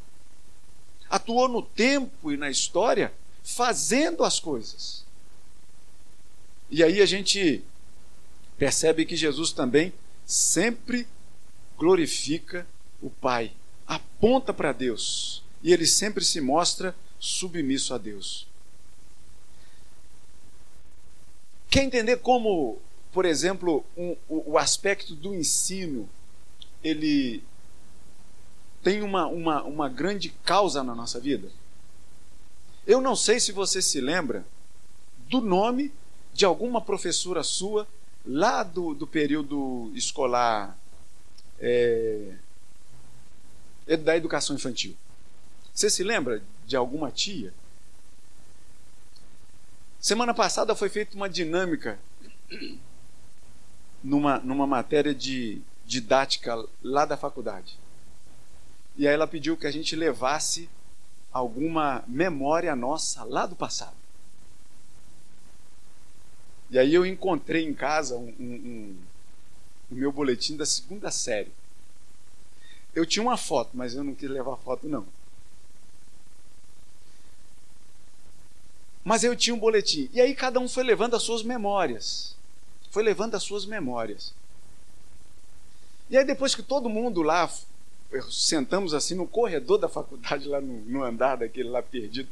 Atuou 1.10 1.48
no 1.48 1.62
tempo 1.62 2.32
e 2.32 2.36
na 2.36 2.50
história, 2.50 3.12
fazendo 3.42 4.24
as 4.24 4.38
coisas. 4.38 5.04
E 6.70 6.82
aí 6.82 7.02
a 7.02 7.06
gente 7.06 7.62
percebe 8.56 9.04
que 9.04 9.16
Jesus 9.16 9.52
também 9.52 9.92
sempre 10.24 11.06
glorifica 11.78 12.66
o 13.00 13.10
Pai, 13.10 13.52
aponta 13.86 14.52
para 14.52 14.72
Deus, 14.72 15.42
e 15.62 15.72
ele 15.72 15.86
sempre 15.86 16.24
se 16.24 16.40
mostra 16.40 16.94
submisso 17.18 17.94
a 17.94 17.98
Deus. 17.98 18.46
Quer 21.70 21.84
entender 21.84 22.18
como, 22.18 22.78
por 23.12 23.24
exemplo, 23.24 23.84
um, 23.96 24.16
o, 24.28 24.52
o 24.52 24.58
aspecto 24.58 25.14
do 25.14 25.34
ensino 25.34 26.08
ele 26.82 27.42
tem 28.82 29.02
uma, 29.02 29.26
uma, 29.26 29.62
uma 29.62 29.88
grande 29.88 30.30
causa 30.44 30.82
na 30.82 30.94
nossa 30.94 31.20
vida? 31.20 31.48
Eu 32.86 33.00
não 33.00 33.14
sei 33.14 33.38
se 33.38 33.52
você 33.52 33.80
se 33.80 34.00
lembra 34.00 34.44
do 35.28 35.40
nome 35.40 35.92
de 36.34 36.44
alguma 36.44 36.80
professora 36.80 37.42
sua 37.42 37.86
lá 38.26 38.62
do, 38.62 38.94
do 38.94 39.06
período 39.06 39.90
escolar 39.94 40.76
é, 41.62 42.34
da 43.96 44.16
educação 44.16 44.56
infantil. 44.56 44.96
Você 45.72 45.88
se 45.88 46.02
lembra 46.02 46.42
de 46.66 46.76
alguma 46.76 47.10
tia? 47.10 47.54
Semana 50.00 50.34
passada 50.34 50.74
foi 50.74 50.88
feita 50.88 51.14
uma 51.16 51.30
dinâmica 51.30 51.98
numa, 54.02 54.38
numa 54.40 54.66
matéria 54.66 55.14
de 55.14 55.62
didática 55.86 56.56
lá 56.82 57.04
da 57.04 57.16
faculdade. 57.16 57.78
E 58.96 59.06
aí 59.06 59.14
ela 59.14 59.26
pediu 59.26 59.56
que 59.56 59.66
a 59.66 59.70
gente 59.70 59.94
levasse 59.94 60.68
alguma 61.32 62.04
memória 62.06 62.74
nossa 62.76 63.24
lá 63.24 63.46
do 63.46 63.56
passado. 63.56 63.96
E 66.70 66.78
aí 66.78 66.92
eu 66.94 67.06
encontrei 67.06 67.64
em 67.64 67.74
casa 67.74 68.16
um, 68.16 68.34
um, 68.40 68.96
o 69.92 69.94
meu 69.94 70.10
boletim 70.10 70.56
da 70.56 70.64
segunda 70.64 71.10
série. 71.10 71.52
Eu 72.94 73.06
tinha 73.06 73.22
uma 73.22 73.36
foto, 73.36 73.70
mas 73.74 73.94
eu 73.94 74.02
não 74.02 74.14
quis 74.14 74.28
levar 74.28 74.56
foto 74.56 74.88
não. 74.88 75.06
Mas 79.04 79.24
eu 79.24 79.36
tinha 79.36 79.54
um 79.54 79.58
boletim. 79.58 80.08
E 80.12 80.20
aí 80.20 80.34
cada 80.34 80.58
um 80.60 80.68
foi 80.68 80.82
levando 80.82 81.14
as 81.14 81.22
suas 81.22 81.42
memórias. 81.42 82.34
Foi 82.90 83.02
levando 83.02 83.34
as 83.34 83.42
suas 83.42 83.66
memórias. 83.66 84.32
E 86.08 86.16
aí 86.16 86.24
depois 86.24 86.54
que 86.54 86.62
todo 86.62 86.88
mundo 86.88 87.22
lá 87.22 87.50
sentamos 88.30 88.92
assim 88.94 89.14
no 89.14 89.26
corredor 89.26 89.78
da 89.78 89.88
faculdade, 89.88 90.46
lá 90.46 90.60
no, 90.60 90.80
no 90.82 91.02
andar 91.02 91.36
daquele 91.36 91.68
lá 91.68 91.82
perdido, 91.82 92.28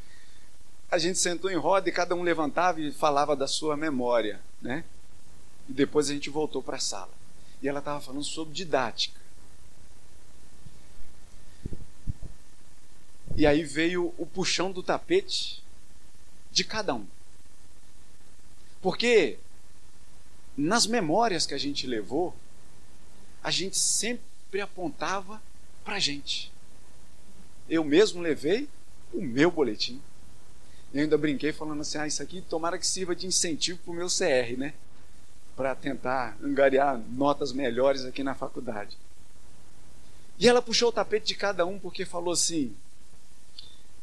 a 0.90 0.99
gente 0.99 1.19
sentou 1.19 1.50
em 1.50 1.57
roda 1.57 1.88
e 1.88 1.93
cada 1.93 2.14
um 2.14 2.23
levantava 2.23 2.81
e 2.81 2.93
falava 2.93 3.35
da 3.35 3.47
sua 3.47 3.76
memória, 3.76 4.40
né? 4.61 4.85
E 5.69 5.73
depois 5.73 6.11
a 6.11 6.12
gente 6.12 6.29
voltou 6.29 6.62
para 6.62 6.76
a 6.76 6.81
sala. 6.81 7.20
E 7.62 7.69
ela 7.69 7.81
estava 7.81 8.00
falando 8.00 8.25
sobre 8.25 8.55
didática. 8.55 9.21
E 13.37 13.47
aí 13.47 13.62
veio 13.62 14.14
o 14.19 14.26
puxão 14.26 14.71
do 14.71 14.83
tapete 14.83 15.62
de 16.50 16.64
cada 16.64 16.95
um. 16.95 17.07
Porque 18.83 19.38
nas 20.57 20.87
memórias 20.87 21.47
que 21.47 21.55
a 21.55 21.59
gente 21.59 21.87
levou, 21.87 22.35
a 23.43 23.50
gente 23.50 23.79
sempre 23.79 24.61
apontava 24.61 25.40
para 25.85 25.97
a 25.97 25.99
gente. 25.99 26.52
Eu 27.69 27.85
mesmo 27.85 28.21
levei 28.21 28.69
o 29.13 29.23
meu 29.23 29.50
boletim. 29.50 30.02
Eu 30.93 31.02
ainda 31.02 31.17
brinquei 31.17 31.52
falando 31.52 31.80
assim: 31.80 31.99
ah, 31.99 32.06
isso 32.06 32.23
aqui 32.23 32.43
tomara 32.43 32.78
que 32.78 32.87
sirva 32.87 33.15
de 33.15 33.26
incentivo 33.26 33.78
para 33.78 33.93
o 33.93 33.95
meu 33.95 34.08
CR, 34.08 34.58
né? 34.58 34.75
Para 35.61 35.75
tentar 35.75 36.39
angariar 36.43 36.97
notas 36.97 37.53
melhores 37.53 38.07
aqui 38.07 38.25
na 38.25 38.35
faculdade. 38.35 38.97
E 40.39 40.49
ela 40.49 40.63
puxou 40.63 40.89
o 40.89 40.93
tapete 40.93 41.27
de 41.27 41.35
cada 41.35 41.67
um 41.67 41.79
porque 41.79 42.07
falou 42.07 42.33
assim: 42.33 42.75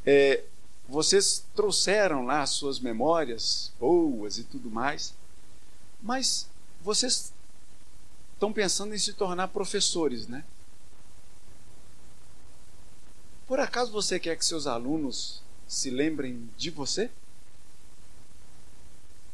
é, 0.06 0.43
vocês 0.88 1.43
trouxeram 1.56 2.24
lá 2.28 2.43
as 2.43 2.52
suas 2.52 2.80
memórias 2.80 3.72
boas 3.80 4.38
e 4.38 4.43
tudo 4.43 4.70
mais, 4.70 5.15
mas 6.00 6.48
vocês 6.84 7.34
estão 8.36 8.54
pensando 8.54 8.93
em 8.93 9.00
se 9.00 9.13
tornar 9.13 9.48
professores, 9.48 10.28
né? 10.28 10.43
Por 13.48 13.60
acaso 13.60 13.91
você 13.91 14.20
quer 14.20 14.38
que 14.38 14.46
seus 14.46 14.67
alunos 14.67 15.41
se 15.67 15.89
lembrem 15.89 16.48
de 16.56 16.70
você? 16.70 17.10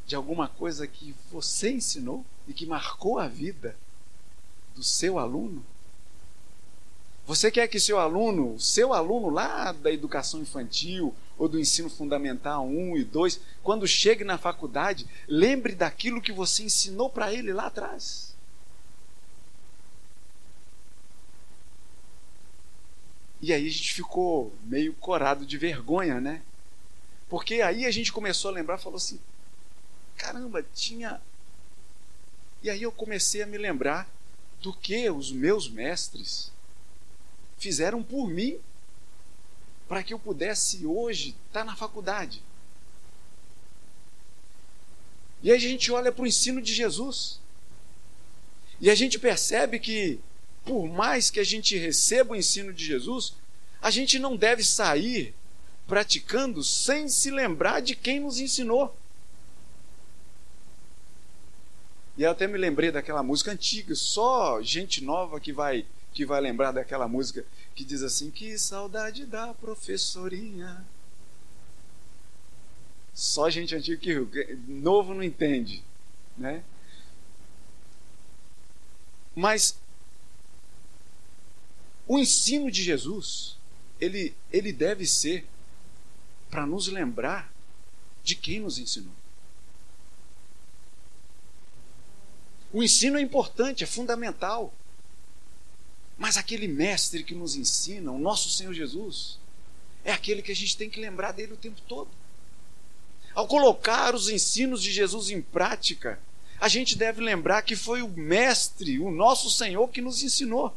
De 0.06 0.16
alguma 0.16 0.48
coisa 0.48 0.86
que 0.86 1.16
você 1.32 1.72
ensinou 1.72 2.26
e 2.48 2.54
que 2.54 2.66
marcou 2.66 3.20
a 3.20 3.28
vida 3.28 3.76
do 4.76 4.84
seu 4.84 5.18
aluno? 5.18 5.64
Você 7.26 7.50
quer 7.50 7.68
que 7.70 7.80
seu 7.80 8.00
aluno, 8.00 8.60
seu 8.60 8.94
aluno 8.94 9.30
lá 9.30 9.72
da 9.72 9.90
educação 9.92 10.42
infantil 10.42 11.16
ou 11.38 11.48
do 11.48 11.60
ensino 11.60 11.90
fundamental 11.90 12.68
1 12.68 12.98
e 12.98 13.04
2, 13.06 13.40
quando 13.64 13.88
chegue 13.88 14.26
na 14.26 14.38
faculdade, 14.38 15.08
lembre 15.26 15.74
daquilo 15.74 16.22
que 16.22 16.34
você 16.34 16.64
ensinou 16.64 17.10
para 17.10 17.34
ele 17.34 17.54
lá 17.54 17.68
atrás? 17.68 18.34
E 23.42 23.52
aí 23.54 23.68
a 23.68 23.70
gente 23.70 23.94
ficou 23.94 24.54
meio 24.64 24.94
corado 24.94 25.46
de 25.46 25.58
vergonha, 25.58 26.20
né? 26.20 26.42
Porque 27.30 27.62
aí 27.62 27.86
a 27.86 27.92
gente 27.92 28.12
começou 28.12 28.50
a 28.50 28.54
lembrar, 28.54 28.78
falou 28.78 28.98
assim: 28.98 29.20
caramba, 30.18 30.64
tinha. 30.74 31.22
E 32.62 32.70
aí 32.70 32.82
eu 32.82 32.92
comecei 32.92 33.42
a 33.42 33.46
me 33.46 33.58
lembrar 33.58 34.10
do 34.62 34.74
que 34.74 35.10
os 35.10 35.32
meus 35.32 35.70
mestres 35.70 36.52
fizeram 37.58 38.02
por 38.02 38.28
mim 38.30 38.58
para 39.88 40.02
que 40.02 40.14
eu 40.14 40.20
pudesse 40.20 40.86
hoje 40.86 41.36
estar 41.48 41.64
na 41.64 41.76
faculdade. 41.76 42.42
E 45.42 45.52
aí 45.52 45.58
a 45.58 45.60
gente 45.60 45.92
olha 45.92 46.12
para 46.12 46.24
o 46.24 46.28
ensino 46.28 46.62
de 46.62 46.74
Jesus. 46.74 47.40
E 48.80 48.90
a 48.90 48.96
gente 48.96 49.20
percebe 49.20 49.78
que 49.80 50.20
por 50.64 50.88
mais 50.88 51.30
que 51.30 51.40
a 51.40 51.44
gente 51.44 51.78
receba 51.78 52.34
o 52.34 52.36
ensino 52.36 52.74
de 52.74 52.86
Jesus, 52.86 53.34
a 53.82 53.92
gente 53.92 54.18
não 54.18 54.38
deve 54.38 54.64
sair 54.64 55.36
praticando 55.86 56.64
sem 56.64 57.10
se 57.10 57.30
lembrar 57.30 57.82
de 57.82 57.96
quem 57.96 58.20
nos 58.20 58.40
ensinou. 58.40 58.98
E 62.18 62.24
eu 62.24 62.32
até 62.32 62.48
me 62.48 62.58
lembrei 62.58 62.92
daquela 62.92 63.24
música 63.24 63.52
antiga, 63.52 63.96
só 63.96 64.62
gente 64.62 65.04
nova 65.04 65.40
que 65.40 65.52
vai 65.52 65.86
que 66.14 66.26
vai 66.26 66.40
lembrar 66.40 66.72
daquela 66.72 67.08
música 67.08 67.44
que 67.76 67.84
diz 67.84 68.04
assim: 68.04 68.30
Que 68.30 68.58
saudade 68.58 69.26
da 69.26 69.54
professorinha. 69.54 70.86
Só 73.14 73.50
gente 73.50 73.76
antiga 73.76 73.98
que 73.98 74.56
novo 74.68 75.14
não 75.14 75.24
entende, 75.24 75.84
né? 76.38 76.64
Mas 79.36 79.80
o 82.08 82.20
ensino 82.20 82.70
de 82.70 82.84
Jesus, 82.84 83.58
ele, 84.00 84.36
ele 84.52 84.72
deve 84.72 85.06
ser 85.06 85.46
para 86.50 86.66
nos 86.66 86.88
lembrar 86.88 87.52
de 88.24 88.36
quem 88.36 88.60
nos 88.60 88.78
ensinou. 88.78 89.14
O 92.74 92.82
ensino 92.82 93.20
é 93.20 93.22
importante, 93.22 93.84
é 93.84 93.88
fundamental. 93.88 94.74
Mas 96.18 96.38
aquele 96.38 96.68
mestre 96.68 97.24
que 97.24 97.36
nos 97.36 97.56
ensina, 97.56 98.12
o 98.12 98.18
nosso 98.18 98.50
Senhor 98.50 98.74
Jesus, 98.74 99.38
é 100.04 100.12
aquele 100.12 100.42
que 100.42 100.52
a 100.52 100.56
gente 100.56 100.76
tem 100.76 100.90
que 100.90 101.00
lembrar 101.00 101.32
dele 101.32 101.54
o 101.54 101.58
tempo 101.58 101.80
todo. 101.88 102.10
Ao 103.36 103.48
colocar 103.48 104.16
os 104.16 104.28
ensinos 104.28 104.82
de 104.82 104.92
Jesus 104.92 105.30
em 105.30 105.42
prática, 105.42 106.20
a 106.60 106.68
gente 106.68 106.98
deve 106.98 107.22
lembrar 107.22 107.62
que 107.62 107.76
foi 107.76 108.02
o 108.02 108.08
mestre, 108.08 109.00
o 109.00 109.12
nosso 109.12 109.52
Senhor, 109.52 109.88
que 109.90 110.02
nos 110.02 110.24
ensinou. 110.24 110.76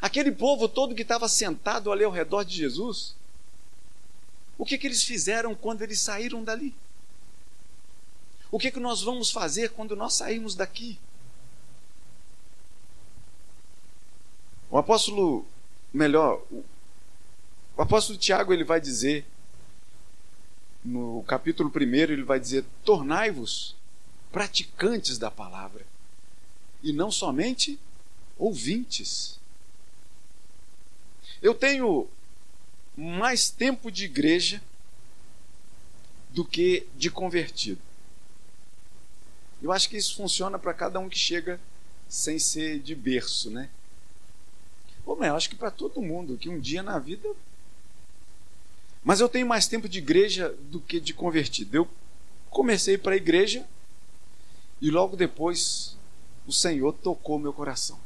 Aquele 0.00 0.32
povo 0.32 0.68
todo 0.68 0.94
que 0.94 1.02
estava 1.02 1.28
sentado 1.28 1.90
ali 1.90 2.04
ao 2.04 2.12
redor 2.12 2.44
de 2.44 2.54
Jesus, 2.54 3.16
o 4.56 4.64
que, 4.64 4.76
que 4.76 4.86
eles 4.86 5.02
fizeram 5.02 5.54
quando 5.54 5.82
eles 5.82 6.00
saíram 6.00 6.44
dali? 6.44 6.74
O 8.50 8.58
que, 8.58 8.70
que 8.70 8.80
nós 8.80 9.02
vamos 9.02 9.30
fazer 9.30 9.70
quando 9.70 9.94
nós 9.94 10.14
sairmos 10.14 10.54
daqui? 10.54 10.98
O 14.70 14.78
apóstolo, 14.78 15.46
melhor, 15.92 16.42
o 16.50 17.82
apóstolo 17.82 18.18
Tiago 18.18 18.52
ele 18.52 18.64
vai 18.64 18.80
dizer, 18.80 19.24
no 20.84 21.22
capítulo 21.26 21.70
1, 21.74 21.94
ele 21.94 22.22
vai 22.22 22.38
dizer: 22.40 22.64
tornai-vos 22.84 23.76
praticantes 24.30 25.18
da 25.18 25.30
palavra 25.30 25.86
e 26.82 26.92
não 26.92 27.10
somente 27.10 27.78
ouvintes. 28.38 29.38
Eu 31.40 31.54
tenho 31.54 32.08
mais 32.96 33.50
tempo 33.50 33.90
de 33.90 34.04
igreja 34.04 34.62
do 36.30 36.44
que 36.44 36.86
de 36.96 37.10
convertido. 37.10 37.87
Eu 39.62 39.72
acho 39.72 39.88
que 39.88 39.96
isso 39.96 40.16
funciona 40.16 40.58
para 40.58 40.72
cada 40.72 40.98
um 41.00 41.08
que 41.08 41.18
chega 41.18 41.60
sem 42.08 42.38
ser 42.38 42.78
de 42.78 42.94
berço, 42.94 43.50
né? 43.50 43.68
Ou 45.04 45.22
eu 45.24 45.34
acho 45.34 45.48
que 45.48 45.56
para 45.56 45.70
todo 45.70 46.02
mundo, 46.02 46.36
que 46.36 46.48
um 46.48 46.60
dia 46.60 46.82
na 46.82 46.98
vida. 46.98 47.28
Mas 49.02 49.20
eu 49.20 49.28
tenho 49.28 49.46
mais 49.46 49.66
tempo 49.66 49.88
de 49.88 49.98
igreja 49.98 50.54
do 50.70 50.80
que 50.80 51.00
de 51.00 51.14
convertido. 51.14 51.74
Eu 51.74 51.88
comecei 52.50 52.98
para 52.98 53.14
a 53.14 53.16
igreja 53.16 53.66
e 54.80 54.90
logo 54.90 55.16
depois 55.16 55.96
o 56.46 56.52
Senhor 56.52 56.92
tocou 56.92 57.38
meu 57.38 57.52
coração. 57.52 57.98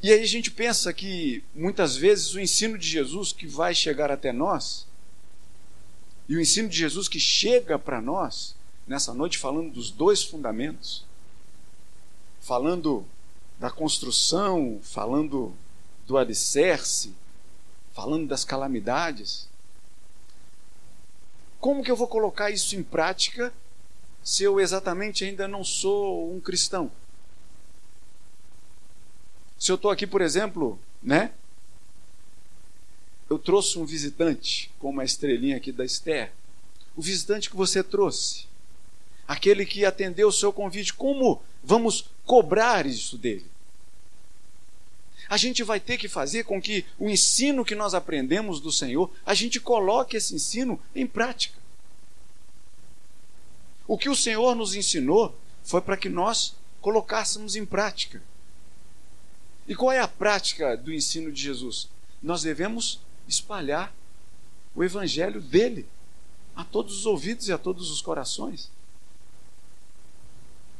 E 0.00 0.12
aí 0.12 0.22
a 0.22 0.26
gente 0.26 0.50
pensa 0.50 0.92
que 0.92 1.42
muitas 1.52 1.96
vezes 1.96 2.34
o 2.34 2.40
ensino 2.40 2.78
de 2.78 2.88
Jesus 2.88 3.32
que 3.32 3.46
vai 3.46 3.74
chegar 3.74 4.12
até 4.12 4.32
nós, 4.32 4.86
e 6.28 6.36
o 6.36 6.40
ensino 6.40 6.68
de 6.68 6.76
Jesus 6.76 7.08
que 7.08 7.18
chega 7.18 7.78
para 7.78 8.02
nós, 8.02 8.54
nessa 8.86 9.14
noite, 9.14 9.38
falando 9.38 9.72
dos 9.72 9.90
dois 9.90 10.22
fundamentos, 10.22 11.04
falando 12.40 13.04
da 13.58 13.70
construção, 13.70 14.78
falando 14.82 15.54
do 16.06 16.18
alicerce, 16.18 17.14
falando 17.92 18.28
das 18.28 18.44
calamidades. 18.44 19.48
Como 21.58 21.82
que 21.82 21.90
eu 21.90 21.96
vou 21.96 22.06
colocar 22.06 22.50
isso 22.50 22.76
em 22.76 22.82
prática 22.82 23.52
se 24.22 24.44
eu 24.44 24.60
exatamente 24.60 25.24
ainda 25.24 25.48
não 25.48 25.64
sou 25.64 26.32
um 26.32 26.40
cristão? 26.40 26.90
Se 29.58 29.72
eu 29.72 29.76
estou 29.76 29.90
aqui, 29.90 30.06
por 30.06 30.20
exemplo, 30.20 30.78
né? 31.02 31.32
Eu 33.28 33.38
trouxe 33.38 33.78
um 33.78 33.84
visitante, 33.84 34.70
com 34.78 34.90
uma 34.90 35.04
estrelinha 35.04 35.56
aqui 35.56 35.70
da 35.70 35.84
Esther. 35.84 36.32
O 36.96 37.02
visitante 37.02 37.50
que 37.50 37.56
você 37.56 37.82
trouxe, 37.82 38.46
aquele 39.26 39.66
que 39.66 39.84
atendeu 39.84 40.28
o 40.28 40.32
seu 40.32 40.52
convite, 40.52 40.94
como 40.94 41.42
vamos 41.62 42.06
cobrar 42.24 42.86
isso 42.86 43.18
dele? 43.18 43.46
A 45.28 45.36
gente 45.36 45.62
vai 45.62 45.78
ter 45.78 45.98
que 45.98 46.08
fazer 46.08 46.44
com 46.44 46.60
que 46.60 46.86
o 46.98 47.08
ensino 47.10 47.64
que 47.64 47.74
nós 47.74 47.92
aprendemos 47.92 48.60
do 48.60 48.72
Senhor, 48.72 49.10
a 49.26 49.34
gente 49.34 49.60
coloque 49.60 50.16
esse 50.16 50.34
ensino 50.34 50.80
em 50.94 51.06
prática. 51.06 51.58
O 53.86 53.98
que 53.98 54.08
o 54.08 54.16
Senhor 54.16 54.54
nos 54.54 54.74
ensinou 54.74 55.38
foi 55.62 55.82
para 55.82 55.98
que 55.98 56.08
nós 56.08 56.54
colocássemos 56.80 57.56
em 57.56 57.66
prática. 57.66 58.22
E 59.66 59.74
qual 59.74 59.92
é 59.92 60.00
a 60.00 60.08
prática 60.08 60.74
do 60.74 60.92
ensino 60.92 61.30
de 61.30 61.42
Jesus? 61.42 61.90
Nós 62.22 62.42
devemos 62.42 63.00
espalhar 63.28 63.94
o 64.74 64.82
evangelho 64.82 65.40
dele 65.40 65.86
a 66.56 66.64
todos 66.64 66.98
os 66.98 67.06
ouvidos 67.06 67.48
e 67.48 67.52
a 67.52 67.58
todos 67.58 67.90
os 67.90 68.02
corações. 68.02 68.70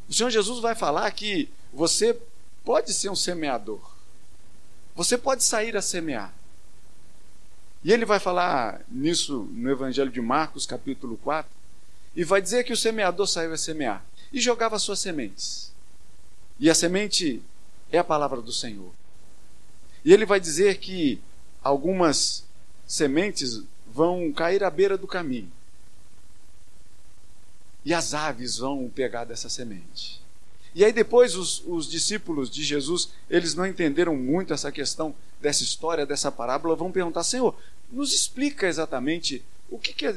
O 0.08 0.14
Senhor 0.14 0.30
Jesus 0.30 0.60
vai 0.60 0.74
falar 0.74 1.10
que 1.12 1.48
você 1.72 2.18
pode 2.64 2.92
ser 2.92 3.10
um 3.10 3.16
semeador. 3.16 3.80
Você 4.96 5.18
pode 5.18 5.44
sair 5.44 5.76
a 5.76 5.82
semear. 5.82 6.34
E 7.84 7.92
ele 7.92 8.04
vai 8.04 8.18
falar 8.18 8.80
nisso 8.88 9.48
no 9.52 9.70
Evangelho 9.70 10.10
de 10.10 10.20
Marcos, 10.20 10.66
capítulo 10.66 11.16
4, 11.18 11.50
e 12.16 12.24
vai 12.24 12.42
dizer 12.42 12.64
que 12.64 12.72
o 12.72 12.76
semeador 12.76 13.26
saiu 13.26 13.52
a 13.52 13.56
semear 13.56 14.04
e 14.32 14.40
jogava 14.40 14.78
suas 14.78 14.98
sementes. 14.98 15.72
E 16.58 16.68
a 16.68 16.74
semente 16.74 17.40
é 17.92 17.98
a 17.98 18.04
palavra 18.04 18.42
do 18.42 18.52
Senhor. 18.52 18.92
E 20.04 20.12
ele 20.12 20.26
vai 20.26 20.40
dizer 20.40 20.78
que 20.78 21.20
algumas 21.68 22.44
sementes 22.86 23.62
vão 23.92 24.32
cair 24.32 24.64
à 24.64 24.70
beira 24.70 24.96
do 24.96 25.06
caminho. 25.06 25.52
E 27.84 27.92
as 27.92 28.14
aves 28.14 28.58
vão 28.58 28.88
pegar 28.88 29.24
dessa 29.24 29.50
semente. 29.50 30.20
E 30.74 30.84
aí 30.84 30.92
depois 30.92 31.34
os, 31.34 31.62
os, 31.66 31.90
discípulos 31.90 32.50
de 32.50 32.62
Jesus, 32.62 33.10
eles 33.28 33.54
não 33.54 33.66
entenderam 33.66 34.16
muito 34.16 34.54
essa 34.54 34.72
questão 34.72 35.14
dessa 35.40 35.62
história, 35.62 36.06
dessa 36.06 36.32
parábola, 36.32 36.74
vão 36.74 36.90
perguntar, 36.90 37.22
Senhor, 37.22 37.54
nos 37.90 38.14
explica 38.14 38.66
exatamente 38.66 39.42
o 39.70 39.78
que, 39.78 39.92
que, 39.92 40.06
é, 40.06 40.10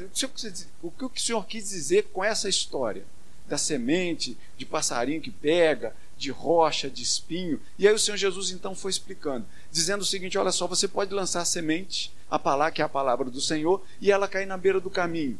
o 0.82 0.90
que 0.90 1.04
o 1.04 1.10
Senhor 1.16 1.46
quis 1.46 1.68
dizer 1.68 2.04
com 2.12 2.24
essa 2.24 2.48
história 2.48 3.04
da 3.46 3.58
semente, 3.58 4.36
de 4.56 4.64
passarinho 4.64 5.20
que 5.20 5.30
pega, 5.30 5.94
de 6.22 6.30
rocha, 6.30 6.88
de 6.88 7.02
espinho. 7.02 7.60
E 7.76 7.86
aí 7.88 7.92
o 7.92 7.98
Senhor 7.98 8.16
Jesus 8.16 8.50
então 8.50 8.74
foi 8.74 8.92
explicando, 8.92 9.44
dizendo 9.70 10.02
o 10.02 10.06
seguinte: 10.06 10.38
olha 10.38 10.52
só, 10.52 10.66
você 10.68 10.86
pode 10.86 11.12
lançar 11.12 11.44
semente, 11.44 12.12
a 12.30 12.38
palavra 12.38 12.72
que 12.72 12.80
é 12.80 12.84
a 12.84 12.88
palavra 12.88 13.28
do 13.28 13.40
Senhor, 13.40 13.82
e 14.00 14.10
ela 14.10 14.28
cair 14.28 14.46
na 14.46 14.56
beira 14.56 14.80
do 14.80 14.88
caminho. 14.88 15.38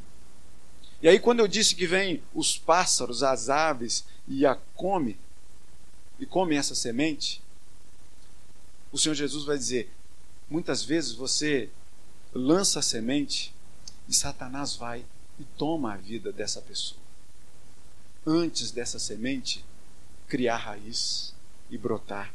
E 1.01 1.09
aí, 1.09 1.19
quando 1.19 1.41
eu 1.41 1.49
disse 1.49 1.75
que 1.75 1.87
vem 1.87 2.23
os 2.35 2.59
pássaros, 2.59 3.23
as 3.23 3.49
aves, 3.49 4.05
e 4.27 4.45
a 4.45 4.57
come, 4.75 5.17
e 6.19 6.27
comem 6.27 6.59
essa 6.59 6.75
semente, 6.75 7.41
o 8.91 8.99
Senhor 8.99 9.15
Jesus 9.15 9.45
vai 9.45 9.57
dizer: 9.57 9.89
muitas 10.51 10.83
vezes 10.83 11.13
você 11.13 11.71
lança 12.35 12.81
a 12.81 12.83
semente 12.83 13.55
e 14.09 14.15
Satanás 14.15 14.75
vai 14.75 15.05
e 15.39 15.45
toma 15.57 15.95
a 15.95 15.97
vida 15.97 16.33
dessa 16.33 16.61
pessoa. 16.61 17.01
Antes 18.27 18.71
dessa 18.71 18.99
semente 18.99 19.65
criar 20.33 20.57
raiz 20.57 21.35
e 21.71 21.77
brotar. 21.77 22.33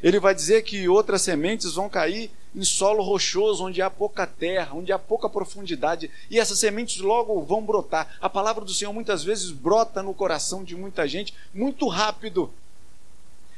Ele 0.00 0.20
vai 0.20 0.32
dizer 0.32 0.62
que 0.62 0.88
outras 0.88 1.22
sementes 1.22 1.72
vão 1.72 1.88
cair 1.88 2.30
em 2.54 2.62
solo 2.62 3.02
rochoso, 3.02 3.64
onde 3.64 3.82
há 3.82 3.90
pouca 3.90 4.28
terra, 4.28 4.76
onde 4.76 4.92
há 4.92 4.98
pouca 4.98 5.28
profundidade, 5.28 6.08
e 6.30 6.38
essas 6.38 6.60
sementes 6.60 6.98
logo 6.98 7.42
vão 7.42 7.66
brotar. 7.66 8.16
A 8.20 8.30
palavra 8.30 8.64
do 8.64 8.72
Senhor 8.72 8.92
muitas 8.92 9.24
vezes 9.24 9.50
brota 9.50 10.04
no 10.04 10.14
coração 10.14 10.62
de 10.62 10.76
muita 10.76 11.08
gente 11.08 11.34
muito 11.52 11.88
rápido. 11.88 12.48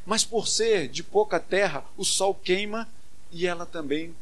Mas 0.06 0.24
por 0.24 0.48
ser 0.48 0.88
de 0.88 1.02
pouca 1.02 1.38
terra, 1.38 1.84
o 1.94 2.06
sol 2.06 2.34
queima 2.34 2.88
e 3.30 3.46
ela 3.46 3.66
também 3.66 4.14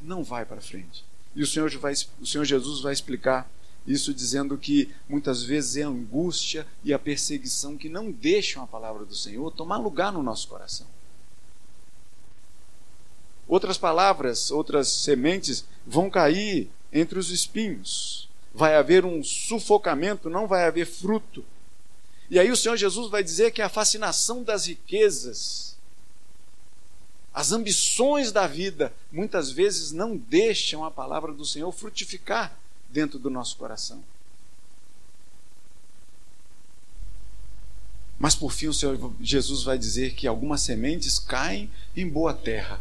não 0.00 0.24
vai 0.24 0.46
para 0.46 0.62
frente. 0.62 1.04
E 1.34 1.42
o 1.42 1.46
Senhor, 1.46 1.68
vai, 1.76 1.92
o 2.18 2.24
Senhor 2.24 2.44
Jesus 2.46 2.80
vai 2.80 2.94
explicar 2.94 3.46
isso 3.86 4.12
dizendo 4.12 4.58
que 4.58 4.92
muitas 5.08 5.42
vezes 5.42 5.76
é 5.76 5.82
a 5.82 5.88
angústia 5.88 6.66
e 6.82 6.92
a 6.92 6.98
perseguição 6.98 7.76
que 7.76 7.88
não 7.88 8.10
deixam 8.10 8.62
a 8.62 8.66
palavra 8.66 9.04
do 9.04 9.14
Senhor 9.14 9.50
tomar 9.52 9.76
lugar 9.76 10.12
no 10.12 10.22
nosso 10.22 10.48
coração. 10.48 10.86
Outras 13.46 13.78
palavras, 13.78 14.50
outras 14.50 14.88
sementes 14.88 15.64
vão 15.86 16.10
cair 16.10 16.68
entre 16.92 17.16
os 17.16 17.30
espinhos. 17.30 18.28
Vai 18.52 18.74
haver 18.74 19.04
um 19.04 19.22
sufocamento, 19.22 20.28
não 20.28 20.48
vai 20.48 20.64
haver 20.64 20.86
fruto. 20.86 21.44
E 22.28 22.40
aí 22.40 22.50
o 22.50 22.56
Senhor 22.56 22.76
Jesus 22.76 23.08
vai 23.08 23.22
dizer 23.22 23.52
que 23.52 23.62
a 23.62 23.68
fascinação 23.68 24.42
das 24.42 24.66
riquezas, 24.66 25.76
as 27.32 27.52
ambições 27.52 28.32
da 28.32 28.48
vida, 28.48 28.92
muitas 29.12 29.52
vezes 29.52 29.92
não 29.92 30.16
deixam 30.16 30.84
a 30.84 30.90
palavra 30.90 31.32
do 31.32 31.44
Senhor 31.44 31.70
frutificar 31.70 32.58
dentro 32.90 33.18
do 33.18 33.30
nosso 33.30 33.56
coração. 33.56 34.02
Mas 38.18 38.34
por 38.34 38.50
fim 38.52 38.68
o 38.68 38.74
Senhor 38.74 39.12
Jesus 39.20 39.62
vai 39.62 39.78
dizer 39.78 40.14
que 40.14 40.26
algumas 40.26 40.62
sementes 40.62 41.18
caem 41.18 41.70
em 41.94 42.08
boa 42.08 42.32
terra. 42.32 42.80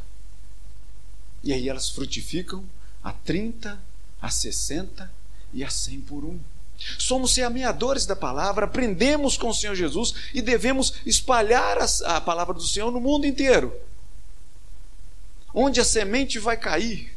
E 1.43 1.53
aí 1.53 1.67
elas 1.69 1.89
frutificam 1.89 2.63
a 3.03 3.11
30, 3.11 3.79
a 4.21 4.29
60 4.29 5.11
e 5.53 5.63
a 5.63 5.69
100 5.69 6.01
por 6.01 6.23
um. 6.23 6.39
Somos 6.97 7.33
semeadores 7.33 8.05
da 8.05 8.15
palavra, 8.15 8.65
aprendemos 8.65 9.37
com 9.37 9.49
o 9.49 9.53
Senhor 9.53 9.75
Jesus 9.75 10.13
e 10.33 10.41
devemos 10.41 10.95
espalhar 11.05 11.77
a, 11.77 12.17
a 12.17 12.21
palavra 12.21 12.53
do 12.53 12.65
Senhor 12.65 12.91
no 12.91 12.99
mundo 12.99 13.25
inteiro. 13.25 13.73
Onde 15.53 15.79
a 15.79 15.85
semente 15.85 16.37
vai 16.37 16.57
cair, 16.57 17.14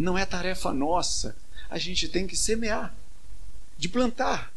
não 0.00 0.16
é 0.16 0.24
tarefa 0.24 0.72
nossa. 0.72 1.36
A 1.68 1.78
gente 1.78 2.08
tem 2.08 2.26
que 2.26 2.34
semear, 2.34 2.94
de 3.76 3.86
plantar. 3.86 4.50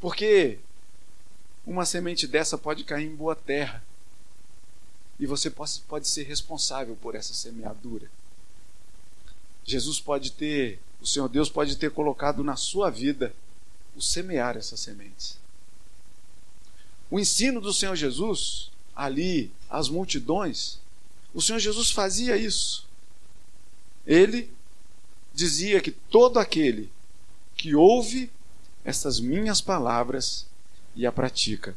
Porque 0.00 0.58
uma 1.66 1.84
semente 1.84 2.26
dessa 2.26 2.56
pode 2.56 2.84
cair 2.84 3.06
em 3.06 3.14
boa 3.14 3.36
terra. 3.36 3.84
E 5.20 5.26
você 5.26 5.50
pode, 5.50 6.08
ser 6.08 6.22
responsável 6.24 6.96
por 6.96 7.14
essa 7.14 7.34
semeadura. 7.34 8.10
Jesus 9.64 10.00
pode 10.00 10.32
ter, 10.32 10.80
o 11.00 11.06
Senhor 11.06 11.28
Deus 11.28 11.50
pode 11.50 11.76
ter 11.76 11.90
colocado 11.90 12.42
na 12.42 12.56
sua 12.56 12.90
vida 12.90 13.34
o 13.94 14.00
semear 14.00 14.56
essas 14.56 14.80
sementes. 14.80 15.38
O 17.10 17.20
ensino 17.20 17.60
do 17.60 17.72
Senhor 17.72 17.94
Jesus, 17.94 18.70
ali, 18.94 19.50
às 19.68 19.88
multidões, 19.88 20.78
o 21.36 21.42
Senhor 21.42 21.58
Jesus 21.58 21.90
fazia 21.90 22.34
isso. 22.34 22.88
Ele 24.06 24.50
dizia 25.34 25.82
que 25.82 25.90
todo 25.90 26.38
aquele 26.38 26.90
que 27.54 27.74
ouve 27.74 28.30
essas 28.82 29.20
minhas 29.20 29.60
palavras 29.60 30.46
e 30.94 31.04
a 31.04 31.12
pratica. 31.12 31.76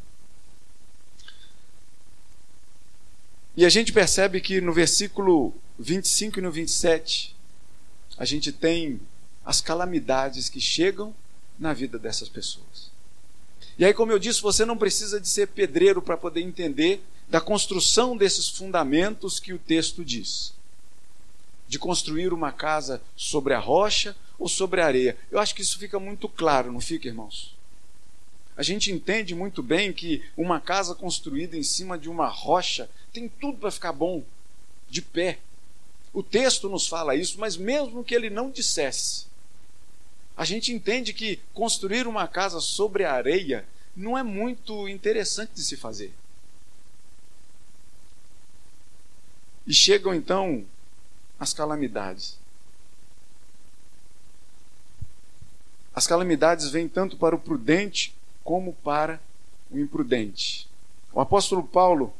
E 3.53 3.65
a 3.65 3.69
gente 3.69 3.91
percebe 3.91 4.39
que 4.39 4.61
no 4.61 4.71
versículo 4.71 5.53
25 5.77 6.39
e 6.39 6.41
no 6.41 6.51
27, 6.51 7.35
a 8.17 8.23
gente 8.23 8.53
tem 8.53 9.01
as 9.43 9.59
calamidades 9.59 10.47
que 10.47 10.61
chegam 10.61 11.13
na 11.59 11.73
vida 11.73 11.99
dessas 11.99 12.29
pessoas. 12.29 12.89
E 13.77 13.83
aí, 13.83 13.93
como 13.93 14.13
eu 14.13 14.19
disse, 14.19 14.41
você 14.41 14.63
não 14.63 14.77
precisa 14.77 15.19
de 15.19 15.27
ser 15.27 15.49
pedreiro 15.49 16.01
para 16.01 16.15
poder 16.15 16.39
entender 16.39 17.03
da 17.29 17.39
construção 17.39 18.17
desses 18.17 18.49
fundamentos 18.49 19.39
que 19.39 19.53
o 19.53 19.59
texto 19.59 20.03
diz. 20.03 20.53
De 21.67 21.77
construir 21.77 22.33
uma 22.33 22.51
casa 22.51 23.01
sobre 23.15 23.53
a 23.53 23.59
rocha 23.59 24.15
ou 24.39 24.49
sobre 24.49 24.81
a 24.81 24.85
areia. 24.85 25.15
Eu 25.29 25.37
acho 25.37 25.53
que 25.53 25.61
isso 25.61 25.77
fica 25.77 25.99
muito 25.99 26.27
claro, 26.27 26.71
não 26.71 26.81
fica, 26.81 27.07
irmãos? 27.07 27.55
A 28.57 28.63
gente 28.63 28.91
entende 28.91 29.35
muito 29.35 29.61
bem 29.61 29.93
que 29.93 30.23
uma 30.35 30.59
casa 30.59 30.95
construída 30.95 31.55
em 31.55 31.63
cima 31.63 31.97
de 31.97 32.09
uma 32.09 32.27
rocha 32.27 32.89
tem 33.13 33.29
tudo 33.29 33.59
para 33.59 33.71
ficar 33.71 33.93
bom, 33.93 34.23
de 34.89 35.01
pé. 35.01 35.39
O 36.11 36.23
texto 36.23 36.67
nos 36.67 36.87
fala 36.87 37.15
isso, 37.15 37.39
mas 37.39 37.55
mesmo 37.55 38.03
que 38.03 38.15
ele 38.15 38.29
não 38.29 38.49
dissesse, 38.49 39.27
a 40.35 40.43
gente 40.43 40.73
entende 40.73 41.13
que 41.13 41.39
construir 41.53 42.07
uma 42.07 42.27
casa 42.27 42.59
sobre 42.59 43.03
a 43.03 43.13
areia 43.13 43.65
não 43.95 44.17
é 44.17 44.23
muito 44.23 44.89
interessante 44.89 45.51
de 45.53 45.63
se 45.63 45.77
fazer. 45.77 46.11
E 49.69 49.73
chegam 49.73 50.15
então 50.15 50.65
as 51.39 51.53
calamidades. 51.53 52.39
As 55.93 56.07
calamidades 56.07 56.71
vêm 56.71 56.89
tanto 56.89 57.15
para 57.17 57.35
o 57.35 57.39
prudente 57.39 58.15
como 58.43 58.73
para 58.73 59.21
o 59.69 59.77
imprudente. 59.77 60.67
O 61.13 61.21
apóstolo 61.21 61.61
Paulo, 61.61 62.11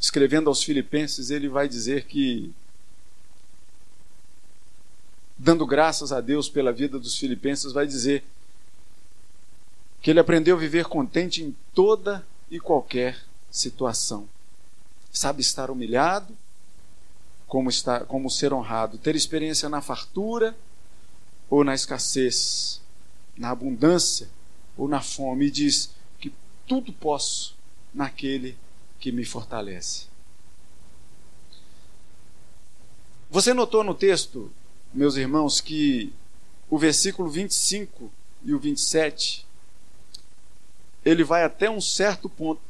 escrevendo 0.00 0.48
aos 0.48 0.62
Filipenses, 0.62 1.28
ele 1.28 1.50
vai 1.50 1.68
dizer 1.68 2.06
que, 2.06 2.50
dando 5.36 5.66
graças 5.66 6.12
a 6.12 6.22
Deus 6.22 6.48
pela 6.48 6.72
vida 6.72 6.98
dos 6.98 7.18
Filipenses, 7.18 7.72
vai 7.72 7.86
dizer 7.86 8.24
que 10.00 10.10
ele 10.10 10.20
aprendeu 10.20 10.56
a 10.56 10.60
viver 10.60 10.86
contente 10.86 11.42
em 11.42 11.54
toda 11.74 12.26
e 12.50 12.58
qualquer 12.58 13.22
situação. 13.50 14.26
Sabe 15.16 15.40
estar 15.40 15.70
humilhado, 15.70 16.36
como, 17.46 17.70
estar, 17.70 18.04
como 18.04 18.30
ser 18.30 18.52
honrado, 18.52 18.98
ter 18.98 19.16
experiência 19.16 19.66
na 19.66 19.80
fartura 19.80 20.54
ou 21.48 21.64
na 21.64 21.74
escassez, 21.74 22.82
na 23.34 23.48
abundância 23.48 24.28
ou 24.76 24.86
na 24.86 25.00
fome, 25.00 25.46
e 25.46 25.50
diz 25.50 25.88
que 26.20 26.30
tudo 26.66 26.92
posso 26.92 27.56
naquele 27.94 28.58
que 29.00 29.10
me 29.10 29.24
fortalece. 29.24 30.04
Você 33.30 33.54
notou 33.54 33.82
no 33.82 33.94
texto, 33.94 34.52
meus 34.92 35.16
irmãos, 35.16 35.62
que 35.62 36.12
o 36.68 36.76
versículo 36.76 37.30
25 37.30 38.12
e 38.44 38.52
o 38.52 38.58
27 38.58 39.46
ele 41.02 41.24
vai 41.24 41.42
até 41.42 41.70
um 41.70 41.80
certo 41.80 42.28
ponto, 42.28 42.60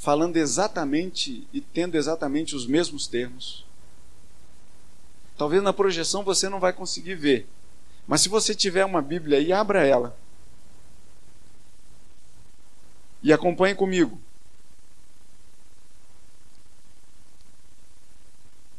falando 0.00 0.38
exatamente 0.38 1.46
e 1.52 1.60
tendo 1.60 1.94
exatamente 1.94 2.56
os 2.56 2.66
mesmos 2.66 3.06
termos. 3.06 3.66
Talvez 5.36 5.62
na 5.62 5.74
projeção 5.74 6.24
você 6.24 6.48
não 6.48 6.58
vai 6.58 6.72
conseguir 6.72 7.14
ver, 7.16 7.46
mas 8.08 8.22
se 8.22 8.28
você 8.30 8.54
tiver 8.54 8.84
uma 8.84 9.02
Bíblia 9.02 9.36
aí, 9.36 9.52
abra 9.52 9.86
ela. 9.86 10.16
E 13.22 13.30
acompanhe 13.30 13.74
comigo. 13.74 14.18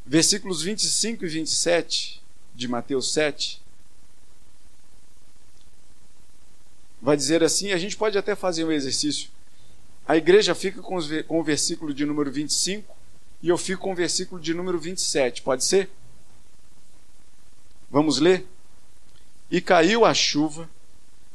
Versículos 0.04 0.64
25 0.64 1.24
e 1.24 1.28
27 1.30 2.22
de 2.56 2.68
Mateus 2.68 3.14
7. 3.14 3.62
Vai 7.00 7.16
dizer 7.16 7.44
assim, 7.44 7.72
a 7.72 7.78
gente 7.78 7.96
pode 7.96 8.18
até 8.18 8.36
fazer 8.36 8.66
um 8.66 8.72
exercício. 8.72 9.30
A 10.08 10.18
igreja 10.18 10.56
fica 10.56 10.82
com, 10.82 10.98
o 11.30 11.44
versículo 11.44 11.94
de 11.94 12.06
número 12.06 12.32
25 12.32 12.96
e 13.42 13.50
eu 13.50 13.58
fico 13.58 13.84
com 13.84 13.92
o 13.92 13.96
versículo 13.96 14.42
de 14.42 14.54
número 14.54 14.80
27. 14.80 15.42
Pode 15.42 15.64
ser? 15.64 15.90
Vamos 17.90 18.20
ler? 18.20 18.46
E 19.50 19.60
caiu 19.60 20.06
a 20.06 20.14
chuva, 20.14 20.70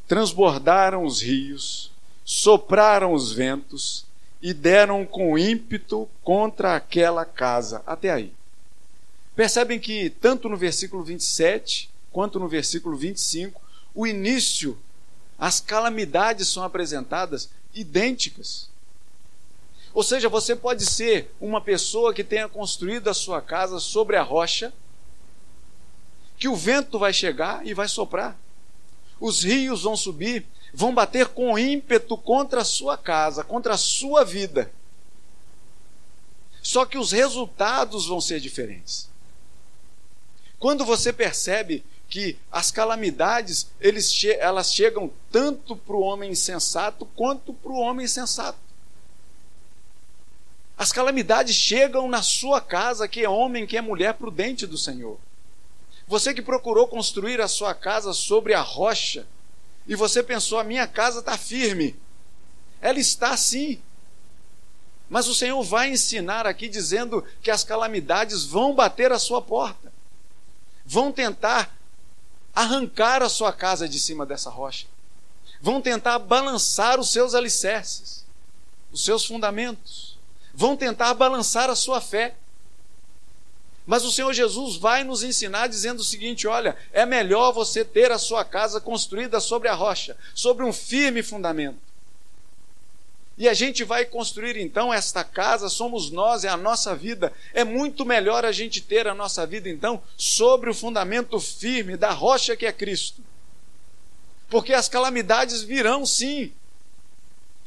transbordaram 0.09 1.05
os 1.05 1.21
rios, 1.21 1.93
sopraram 2.25 3.13
os 3.13 3.33
ventos 3.33 4.07
e 4.41 4.55
deram 4.55 5.05
com 5.05 5.39
ímpeto 5.39 6.09
contra 6.23 6.77
aquela 6.77 7.25
casa. 7.25 7.83
Até 7.87 8.11
aí. 8.11 8.33
Percebem 9.35 9.79
que, 9.79 10.09
tanto 10.09 10.49
no 10.49 10.57
versículo 10.57 11.03
27 11.03 11.91
quanto 12.11 12.41
no 12.41 12.49
versículo 12.49 12.97
25, 12.97 13.61
o 13.95 14.07
início, 14.07 14.79
as 15.39 15.61
calamidades 15.61 16.49
são 16.49 16.63
apresentadas 16.63 17.51
idênticas. 17.77 18.69
Ou 19.95 20.03
seja, 20.03 20.29
você 20.29 20.57
pode 20.57 20.85
ser 20.85 21.31
uma 21.41 21.61
pessoa 21.61 22.13
que 22.13 22.25
tenha 22.25 22.49
construído 22.49 23.09
a 23.09 23.15
sua 23.15 23.41
casa 23.41 23.79
sobre 23.79 24.17
a 24.17 24.23
rocha, 24.23 24.73
que 26.37 26.49
o 26.49 26.57
vento 26.57 26.99
vai 26.99 27.13
chegar 27.13 27.65
e 27.67 27.73
vai 27.73 27.89
soprar, 27.89 28.37
os 29.21 29.45
rios 29.45 29.85
vão 29.85 29.97
subir 29.97 30.47
vão 30.77 30.95
bater 30.95 31.29
com 31.29 31.59
ímpeto 31.59 32.19
contra 32.19 32.61
a 32.61 32.65
sua 32.65 32.99
casa, 32.99 33.43
contra 33.43 33.73
a 33.73 33.79
sua 33.79 34.23
vida. 34.25 34.71
Só 36.63 36.85
que 36.85 36.99
os 36.99 37.13
resultados 37.13 38.07
vão 38.07 38.21
ser 38.21 38.41
diferentes. 38.41 39.09
Quando 40.59 40.85
você 40.85 41.15
percebe 41.15 41.83
que 42.09 42.39
as 42.51 42.71
calamidades 42.71 43.69
che 44.13 44.37
elas 44.39 44.73
chegam 44.73 45.11
tanto 45.31 45.77
para 45.77 45.97
o 45.97 46.01
homem 46.01 46.31
insensato 46.31 47.05
quanto 47.17 47.53
para 47.53 47.73
o 47.73 47.79
homem 47.79 48.07
sensato. 48.07 48.59
As 50.79 50.93
calamidades 50.93 51.57
chegam 51.57 52.09
na 52.09 52.23
sua 52.23 52.61
casa, 52.61 53.09
que 53.09 53.25
é 53.25 53.29
homem, 53.29 53.67
que 53.67 53.77
é 53.77 53.81
mulher 53.81 54.15
prudente 54.15 54.67
do 54.67 54.77
Senhor. 54.77 55.19
Você 56.07 56.35
que 56.35 56.43
procurou 56.43 56.87
construir 56.87 57.41
a 57.41 57.49
sua 57.49 57.75
casa 57.75 58.13
sobre 58.13 58.55
a 58.55 58.61
rocha, 58.61 59.27
e 59.87 59.97
você 59.97 60.23
pensou: 60.23 60.59
a 60.59 60.65
minha 60.65 60.87
casa 60.87 61.21
está 61.21 61.37
firme. 61.37 61.97
Ela 62.81 62.99
está 62.99 63.37
sim. 63.37 63.81
Mas 65.09 65.29
o 65.29 65.35
Senhor 65.35 65.63
vai 65.63 65.91
ensinar 65.91 66.47
aqui 66.47 66.69
dizendo 66.69 67.25
que 67.41 67.51
as 67.51 67.65
calamidades 67.65 68.45
vão 68.45 68.75
bater 68.75 69.13
a 69.13 69.19
sua 69.19 69.41
porta, 69.41 69.93
vão 70.85 71.13
tentar 71.13 71.76
arrancar 72.57 73.23
a 73.23 73.29
sua 73.29 73.53
casa 73.53 73.87
de 73.87 74.01
cima 74.01 74.25
dessa 74.25 74.49
rocha, 74.49 74.87
vão 75.61 75.83
tentar 75.83 76.19
balançar 76.19 76.99
os 76.99 77.13
seus 77.13 77.35
alicerces, 77.35 78.25
os 78.91 79.05
seus 79.05 79.27
fundamentos, 79.27 80.19
vão 80.55 80.75
tentar 80.75 81.13
balançar 81.13 81.69
a 81.69 81.77
sua 81.77 82.01
fé. 82.01 82.35
Mas 83.85 84.05
o 84.05 84.11
Senhor 84.11 84.33
Jesus 84.33 84.77
vai 84.77 85.05
nos 85.05 85.23
ensinar 85.23 85.67
dizendo 85.67 86.01
o 86.01 86.05
seguinte: 86.05 86.49
olha, 86.49 86.75
é 86.93 87.05
melhor 87.05 87.53
você 87.53 87.85
ter 87.85 88.11
a 88.11 88.19
sua 88.19 88.43
casa 88.43 88.81
construída 88.81 89.39
sobre 89.39 89.69
a 89.69 89.75
rocha, 89.75 90.17
sobre 90.35 90.65
um 90.65 90.73
firme 90.73 91.23
fundamento. 91.23 91.86
E 93.39 93.49
a 93.49 93.55
gente 93.55 93.85
vai 93.85 94.07
construir 94.07 94.57
então 94.57 94.93
esta 94.93 95.23
casa, 95.23 95.69
somos 95.69 96.11
nós, 96.11 96.43
é 96.45 96.49
a 96.49 96.57
nossa 96.57 96.95
vida. 96.97 97.33
É 97.53 97.65
muito 97.65 98.05
melhor 98.05 98.45
a 98.47 98.53
gente 98.53 98.81
ter 98.81 99.07
a 99.07 99.15
nossa 99.15 99.47
vida 99.47 99.69
então 99.69 100.03
sobre 100.17 100.71
o 100.71 100.75
fundamento 100.75 101.39
firme 101.39 101.97
da 101.97 102.11
rocha 102.11 102.57
que 102.57 102.65
é 102.65 102.73
Cristo. 102.73 103.23
Porque 104.49 104.73
as 104.73 104.89
calamidades 104.89 105.63
virão 105.63 106.07
sim, 106.07 106.53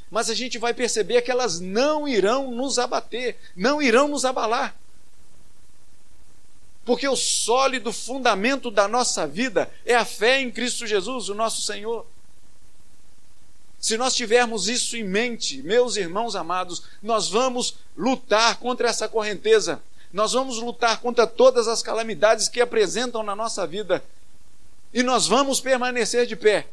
mas 0.09 0.29
a 0.29 0.33
gente 0.33 0.57
vai 0.57 0.73
perceber 0.73 1.21
que 1.21 1.29
elas 1.29 1.59
não 1.59 2.07
irão 2.07 2.49
nos 2.51 2.79
abater, 2.79 3.37
não 3.55 3.81
irão 3.81 4.07
nos 4.07 4.25
abalar. 4.25 4.75
Porque 6.83 7.07
o 7.07 7.15
sólido 7.15 7.93
fundamento 7.93 8.71
da 8.71 8.87
nossa 8.87 9.27
vida 9.27 9.71
é 9.85 9.93
a 9.93 10.05
fé 10.05 10.41
em 10.41 10.49
Cristo 10.49 10.87
Jesus, 10.87 11.29
o 11.29 11.35
nosso 11.35 11.61
Senhor. 11.61 12.07
Se 13.79 13.97
nós 13.97 14.13
tivermos 14.13 14.67
isso 14.67 14.97
em 14.97 15.03
mente, 15.03 15.61
meus 15.63 15.95
irmãos 15.95 16.35
amados, 16.35 16.83
nós 17.01 17.29
vamos 17.29 17.75
lutar 17.95 18.57
contra 18.57 18.89
essa 18.89 19.07
correnteza, 19.07 19.81
nós 20.11 20.33
vamos 20.33 20.57
lutar 20.57 20.99
contra 20.99 21.25
todas 21.25 21.67
as 21.67 21.81
calamidades 21.81 22.49
que 22.49 22.59
apresentam 22.59 23.23
na 23.23 23.35
nossa 23.35 23.65
vida, 23.65 24.03
e 24.93 25.01
nós 25.01 25.27
vamos 25.27 25.61
permanecer 25.61 26.25
de 26.25 26.35
pé. 26.35 26.67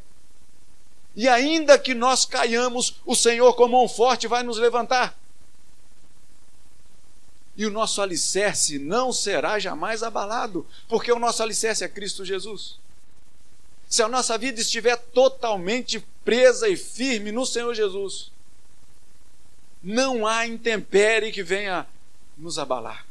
E 1.14 1.28
ainda 1.28 1.78
que 1.78 1.94
nós 1.94 2.24
caiamos, 2.24 2.96
o 3.06 3.14
Senhor, 3.14 3.54
com 3.54 3.68
mão 3.68 3.88
forte, 3.88 4.26
vai 4.26 4.42
nos 4.42 4.58
levantar. 4.58 5.16
E 7.56 7.64
o 7.64 7.70
nosso 7.70 8.02
alicerce 8.02 8.78
não 8.78 9.12
será 9.12 9.58
jamais 9.58 10.02
abalado, 10.02 10.66
porque 10.88 11.10
o 11.10 11.18
nosso 11.18 11.42
alicerce 11.42 11.84
é 11.84 11.88
Cristo 11.88 12.24
Jesus. 12.24 12.78
Se 13.88 14.02
a 14.02 14.08
nossa 14.08 14.36
vida 14.36 14.60
estiver 14.60 14.96
totalmente 14.96 16.04
presa 16.26 16.68
e 16.68 16.76
firme 16.76 17.30
no 17.30 17.46
Senhor 17.46 17.72
Jesus, 17.72 18.32
não 19.80 20.26
há 20.26 20.44
intempérie 20.44 21.30
que 21.30 21.44
venha 21.44 21.86
nos 22.36 22.58
abalar. 22.58 23.06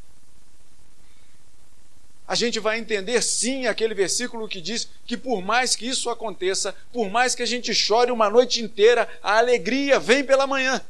A 2.28 2.34
gente 2.34 2.60
vai 2.60 2.78
entender 2.78 3.22
sim 3.22 3.66
aquele 3.66 3.94
versículo 3.94 4.46
que 4.46 4.60
diz 4.60 4.88
que 5.06 5.16
por 5.16 5.40
mais 5.40 5.74
que 5.74 5.88
isso 5.88 6.10
aconteça, 6.10 6.74
por 6.92 7.08
mais 7.08 7.34
que 7.34 7.42
a 7.42 7.46
gente 7.46 7.72
chore 7.72 8.10
uma 8.10 8.28
noite 8.28 8.62
inteira, 8.62 9.08
a 9.22 9.38
alegria 9.38 9.98
vem 9.98 10.22
pela 10.22 10.46
manhã. 10.46 10.84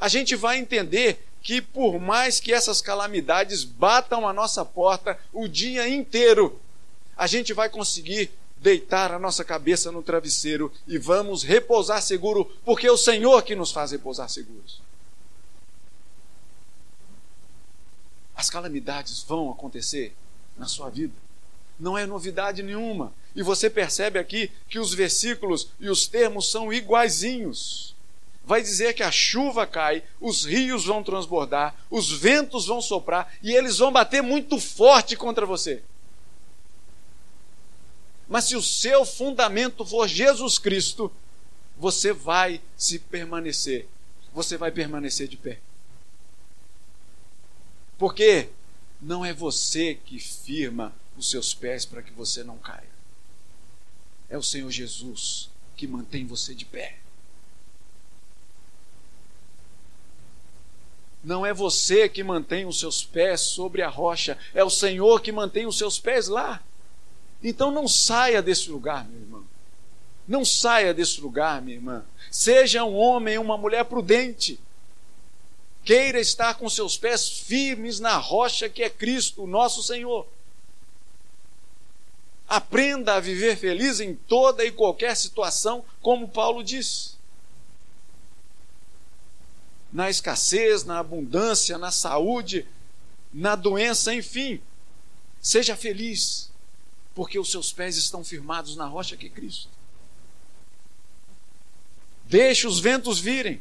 A 0.00 0.08
gente 0.08 0.34
vai 0.34 0.58
entender 0.58 1.22
que 1.42 1.60
por 1.60 2.00
mais 2.00 2.40
que 2.40 2.52
essas 2.52 2.80
calamidades 2.80 3.64
batam 3.64 4.26
a 4.26 4.32
nossa 4.32 4.64
porta 4.64 5.18
o 5.32 5.46
dia 5.46 5.86
inteiro, 5.88 6.58
a 7.16 7.26
gente 7.26 7.52
vai 7.52 7.68
conseguir 7.68 8.30
deitar 8.58 9.12
a 9.12 9.18
nossa 9.18 9.44
cabeça 9.44 9.92
no 9.92 10.02
travesseiro 10.02 10.72
e 10.86 10.98
vamos 10.98 11.42
repousar 11.42 12.02
seguro, 12.02 12.50
porque 12.64 12.86
é 12.86 12.92
o 12.92 12.96
Senhor 12.96 13.42
que 13.42 13.54
nos 13.54 13.70
faz 13.70 13.92
repousar 13.92 14.28
seguros. 14.28 14.80
As 18.34 18.50
calamidades 18.50 19.22
vão 19.22 19.50
acontecer 19.50 20.14
na 20.58 20.66
sua 20.66 20.90
vida. 20.90 21.14
Não 21.78 21.96
é 21.96 22.06
novidade 22.06 22.62
nenhuma. 22.62 23.12
E 23.34 23.42
você 23.42 23.68
percebe 23.68 24.18
aqui 24.18 24.50
que 24.68 24.78
os 24.78 24.94
versículos 24.94 25.68
e 25.78 25.88
os 25.88 26.06
termos 26.06 26.50
são 26.50 26.72
iguaizinhos. 26.72 27.94
Vai 28.44 28.62
dizer 28.62 28.94
que 28.94 29.02
a 29.02 29.10
chuva 29.10 29.66
cai, 29.66 30.02
os 30.20 30.44
rios 30.44 30.84
vão 30.84 31.02
transbordar, 31.02 31.74
os 31.90 32.10
ventos 32.10 32.66
vão 32.66 32.80
soprar 32.80 33.34
e 33.42 33.52
eles 33.52 33.78
vão 33.78 33.90
bater 33.90 34.22
muito 34.22 34.58
forte 34.58 35.16
contra 35.16 35.44
você. 35.44 35.82
Mas 38.28 38.44
se 38.44 38.56
o 38.56 38.62
seu 38.62 39.04
fundamento 39.04 39.84
for 39.84 40.08
Jesus 40.08 40.58
Cristo, 40.58 41.12
você 41.76 42.12
vai 42.12 42.60
se 42.76 42.98
permanecer. 42.98 43.88
Você 44.32 44.56
vai 44.56 44.70
permanecer 44.70 45.28
de 45.28 45.36
pé. 45.36 45.60
Porque 47.98 48.48
não 49.00 49.24
é 49.24 49.32
você 49.32 49.94
que 49.94 50.18
firma 50.18 50.92
os 51.16 51.30
seus 51.30 51.54
pés 51.54 51.84
para 51.84 52.02
que 52.02 52.12
você 52.12 52.42
não 52.42 52.58
caia. 52.58 52.96
É 54.28 54.36
o 54.36 54.42
Senhor 54.42 54.70
Jesus 54.70 55.48
que 55.76 55.86
mantém 55.86 56.26
você 56.26 56.54
de 56.54 56.64
pé. 56.64 56.98
Não 61.22 61.44
é 61.44 61.52
você 61.52 62.08
que 62.08 62.22
mantém 62.22 62.66
os 62.66 62.78
seus 62.78 63.04
pés 63.04 63.40
sobre 63.40 63.82
a 63.82 63.88
rocha, 63.88 64.38
é 64.54 64.62
o 64.62 64.70
Senhor 64.70 65.20
que 65.20 65.32
mantém 65.32 65.66
os 65.66 65.76
seus 65.76 65.98
pés 65.98 66.28
lá. 66.28 66.62
Então 67.42 67.70
não 67.70 67.86
saia 67.86 68.42
desse 68.42 68.70
lugar, 68.70 69.06
meu 69.06 69.20
irmão. 69.20 69.44
Não 70.26 70.44
saia 70.44 70.92
desse 70.92 71.20
lugar, 71.20 71.62
minha 71.62 71.76
irmã. 71.76 72.04
Seja 72.30 72.84
um 72.84 72.96
homem, 72.96 73.38
uma 73.38 73.56
mulher 73.56 73.84
prudente. 73.84 74.58
Queira 75.84 76.18
estar 76.18 76.54
com 76.54 76.68
seus 76.68 76.98
pés 76.98 77.28
firmes 77.28 78.00
na 78.00 78.16
rocha 78.16 78.68
que 78.68 78.82
é 78.82 78.90
Cristo, 78.90 79.44
o 79.44 79.46
nosso 79.46 79.82
Senhor. 79.82 80.26
Aprenda 82.48 83.14
a 83.14 83.20
viver 83.20 83.56
feliz 83.56 84.00
em 84.00 84.14
toda 84.14 84.64
e 84.64 84.72
qualquer 84.72 85.16
situação, 85.16 85.84
como 86.02 86.28
Paulo 86.28 86.64
diz. 86.64 87.16
Na 89.92 90.10
escassez, 90.10 90.84
na 90.84 90.98
abundância, 90.98 91.78
na 91.78 91.92
saúde, 91.92 92.66
na 93.32 93.54
doença, 93.54 94.12
enfim. 94.12 94.60
Seja 95.40 95.76
feliz 95.76 96.50
porque 97.16 97.38
os 97.38 97.50
seus 97.50 97.72
pés 97.72 97.96
estão 97.96 98.22
firmados 98.22 98.76
na 98.76 98.86
rocha 98.86 99.16
que 99.16 99.24
é 99.24 99.30
Cristo. 99.30 99.70
Deixe 102.26 102.66
os 102.66 102.78
ventos 102.78 103.18
virem, 103.18 103.58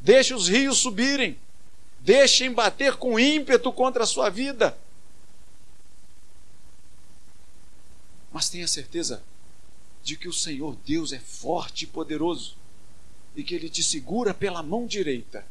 deixe 0.00 0.34
os 0.34 0.48
rios 0.48 0.78
subirem, 0.78 1.38
deixem 2.00 2.52
bater 2.52 2.96
com 2.96 3.16
ímpeto 3.16 3.72
contra 3.72 4.02
a 4.02 4.06
sua 4.06 4.28
vida. 4.28 4.76
Mas 8.32 8.50
tenha 8.50 8.66
certeza 8.66 9.22
de 10.02 10.16
que 10.16 10.26
o 10.26 10.32
Senhor 10.32 10.76
Deus 10.84 11.12
é 11.12 11.20
forte 11.20 11.84
e 11.84 11.86
poderoso 11.86 12.56
e 13.36 13.44
que 13.44 13.54
Ele 13.54 13.70
te 13.70 13.84
segura 13.84 14.34
pela 14.34 14.60
mão 14.60 14.88
direita. 14.88 15.46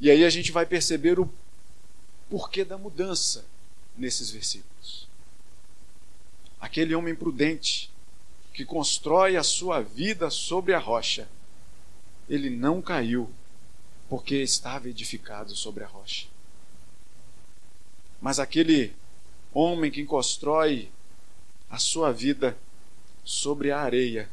E 0.00 0.10
aí 0.10 0.24
a 0.24 0.30
gente 0.30 0.50
vai 0.50 0.66
perceber 0.66 1.20
o 1.20 1.32
porquê 2.28 2.64
da 2.64 2.78
mudança 2.78 3.44
nesses 3.96 4.30
versículos. 4.30 5.06
Aquele 6.60 6.94
homem 6.94 7.14
prudente 7.14 7.90
que 8.52 8.64
constrói 8.64 9.36
a 9.36 9.42
sua 9.42 9.80
vida 9.80 10.30
sobre 10.30 10.74
a 10.74 10.78
rocha, 10.78 11.28
ele 12.28 12.48
não 12.48 12.80
caiu 12.80 13.30
porque 14.08 14.36
estava 14.36 14.88
edificado 14.88 15.54
sobre 15.54 15.84
a 15.84 15.86
rocha. 15.86 16.26
Mas 18.20 18.38
aquele 18.38 18.94
homem 19.52 19.90
que 19.90 20.04
constrói 20.04 20.90
a 21.68 21.78
sua 21.78 22.12
vida 22.12 22.56
sobre 23.24 23.70
a 23.70 23.80
areia, 23.80 24.30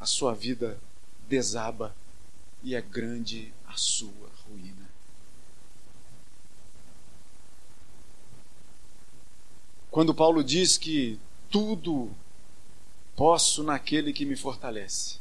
a 0.00 0.06
sua 0.06 0.34
vida 0.34 0.78
desaba 1.28 1.94
e 2.62 2.74
é 2.74 2.80
grande 2.80 3.52
a 3.66 3.76
sua 3.76 4.30
ruína. 4.48 4.85
Quando 9.96 10.12
Paulo 10.12 10.44
diz 10.44 10.76
que 10.76 11.18
tudo 11.50 12.10
posso 13.16 13.62
naquele 13.62 14.12
que 14.12 14.26
me 14.26 14.36
fortalece. 14.36 15.20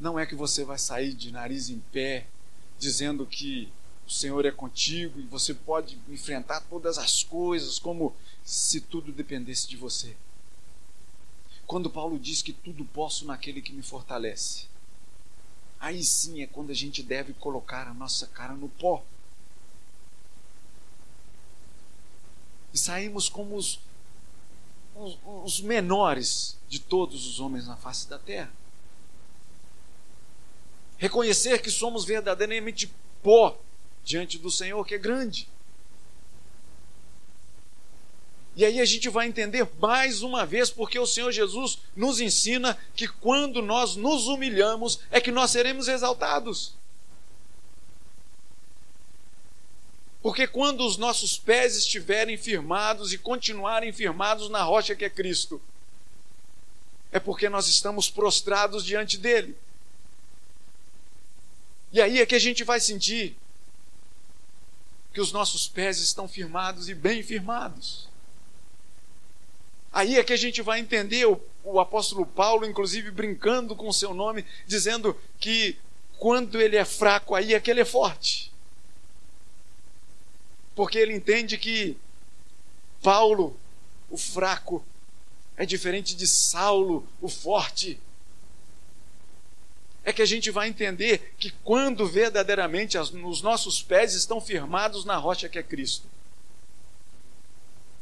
Não 0.00 0.18
é 0.18 0.26
que 0.26 0.34
você 0.34 0.64
vai 0.64 0.76
sair 0.76 1.14
de 1.14 1.30
nariz 1.30 1.70
em 1.70 1.78
pé 1.92 2.26
dizendo 2.76 3.24
que 3.24 3.72
o 4.04 4.10
Senhor 4.10 4.44
é 4.44 4.50
contigo 4.50 5.20
e 5.20 5.26
você 5.26 5.54
pode 5.54 5.96
enfrentar 6.08 6.62
todas 6.62 6.98
as 6.98 7.22
coisas 7.22 7.78
como 7.78 8.12
se 8.42 8.80
tudo 8.80 9.12
dependesse 9.12 9.68
de 9.68 9.76
você. 9.76 10.16
Quando 11.68 11.88
Paulo 11.88 12.18
diz 12.18 12.42
que 12.42 12.52
tudo 12.52 12.84
posso 12.84 13.24
naquele 13.26 13.62
que 13.62 13.72
me 13.72 13.82
fortalece, 13.82 14.66
aí 15.78 16.02
sim 16.02 16.42
é 16.42 16.48
quando 16.48 16.70
a 16.70 16.74
gente 16.74 17.00
deve 17.00 17.32
colocar 17.34 17.86
a 17.86 17.94
nossa 17.94 18.26
cara 18.26 18.54
no 18.54 18.68
pó 18.68 19.04
e 22.72 22.78
saímos 22.78 23.28
como 23.28 23.56
os, 23.56 23.80
os, 24.94 25.18
os 25.44 25.60
menores 25.60 26.58
de 26.68 26.78
todos 26.78 27.26
os 27.26 27.40
homens 27.40 27.66
na 27.66 27.76
face 27.76 28.08
da 28.08 28.18
terra. 28.18 28.52
Reconhecer 30.98 31.62
que 31.62 31.70
somos 31.70 32.04
verdadeiramente 32.04 32.92
pó 33.22 33.58
diante 34.04 34.38
do 34.38 34.50
Senhor, 34.50 34.84
que 34.86 34.94
é 34.94 34.98
grande. 34.98 35.48
E 38.56 38.64
aí 38.64 38.80
a 38.80 38.84
gente 38.84 39.08
vai 39.08 39.26
entender 39.26 39.66
mais 39.80 40.22
uma 40.22 40.44
vez 40.44 40.70
porque 40.70 40.98
o 40.98 41.06
Senhor 41.06 41.30
Jesus 41.32 41.78
nos 41.96 42.20
ensina 42.20 42.76
que 42.94 43.08
quando 43.08 43.62
nós 43.62 43.96
nos 43.96 44.26
humilhamos 44.26 45.00
é 45.10 45.20
que 45.20 45.30
nós 45.30 45.50
seremos 45.50 45.88
exaltados. 45.88 46.74
Porque 50.22 50.46
quando 50.46 50.86
os 50.86 50.96
nossos 50.96 51.38
pés 51.38 51.76
estiverem 51.76 52.36
firmados 52.36 53.12
e 53.12 53.18
continuarem 53.18 53.92
firmados 53.92 54.50
na 54.50 54.62
rocha 54.62 54.94
que 54.94 55.04
é 55.04 55.10
Cristo, 55.10 55.60
é 57.10 57.18
porque 57.18 57.48
nós 57.48 57.68
estamos 57.68 58.10
prostrados 58.10 58.84
diante 58.84 59.16
dele. 59.16 59.56
E 61.92 62.00
aí 62.00 62.20
é 62.20 62.26
que 62.26 62.34
a 62.34 62.38
gente 62.38 62.62
vai 62.62 62.78
sentir 62.80 63.36
que 65.12 65.20
os 65.20 65.32
nossos 65.32 65.66
pés 65.66 65.98
estão 65.98 66.28
firmados 66.28 66.88
e 66.88 66.94
bem 66.94 67.22
firmados. 67.22 68.08
Aí 69.90 70.18
é 70.18 70.22
que 70.22 70.32
a 70.32 70.36
gente 70.36 70.62
vai 70.62 70.78
entender 70.78 71.26
o, 71.26 71.40
o 71.64 71.80
apóstolo 71.80 72.24
Paulo, 72.24 72.64
inclusive 72.64 73.10
brincando 73.10 73.74
com 73.74 73.88
o 73.88 73.92
seu 73.92 74.14
nome, 74.14 74.44
dizendo 74.66 75.18
que 75.40 75.76
quando 76.16 76.60
ele 76.60 76.76
é 76.76 76.84
fraco, 76.84 77.34
aí 77.34 77.54
é 77.54 77.58
que 77.60 77.70
ele 77.70 77.80
é 77.80 77.84
forte 77.84 78.49
porque 80.74 80.98
ele 80.98 81.14
entende 81.14 81.58
que 81.58 81.96
Paulo, 83.02 83.58
o 84.08 84.16
fraco, 84.16 84.84
é 85.56 85.66
diferente 85.66 86.14
de 86.14 86.26
Saulo, 86.26 87.06
o 87.20 87.28
forte. 87.28 88.00
É 90.02 90.12
que 90.12 90.22
a 90.22 90.26
gente 90.26 90.50
vai 90.50 90.68
entender 90.68 91.34
que 91.38 91.50
quando 91.62 92.06
verdadeiramente 92.06 92.96
os 92.96 93.42
nossos 93.42 93.82
pés 93.82 94.14
estão 94.14 94.40
firmados 94.40 95.04
na 95.04 95.16
rocha 95.16 95.48
que 95.48 95.58
é 95.58 95.62
Cristo, 95.62 96.06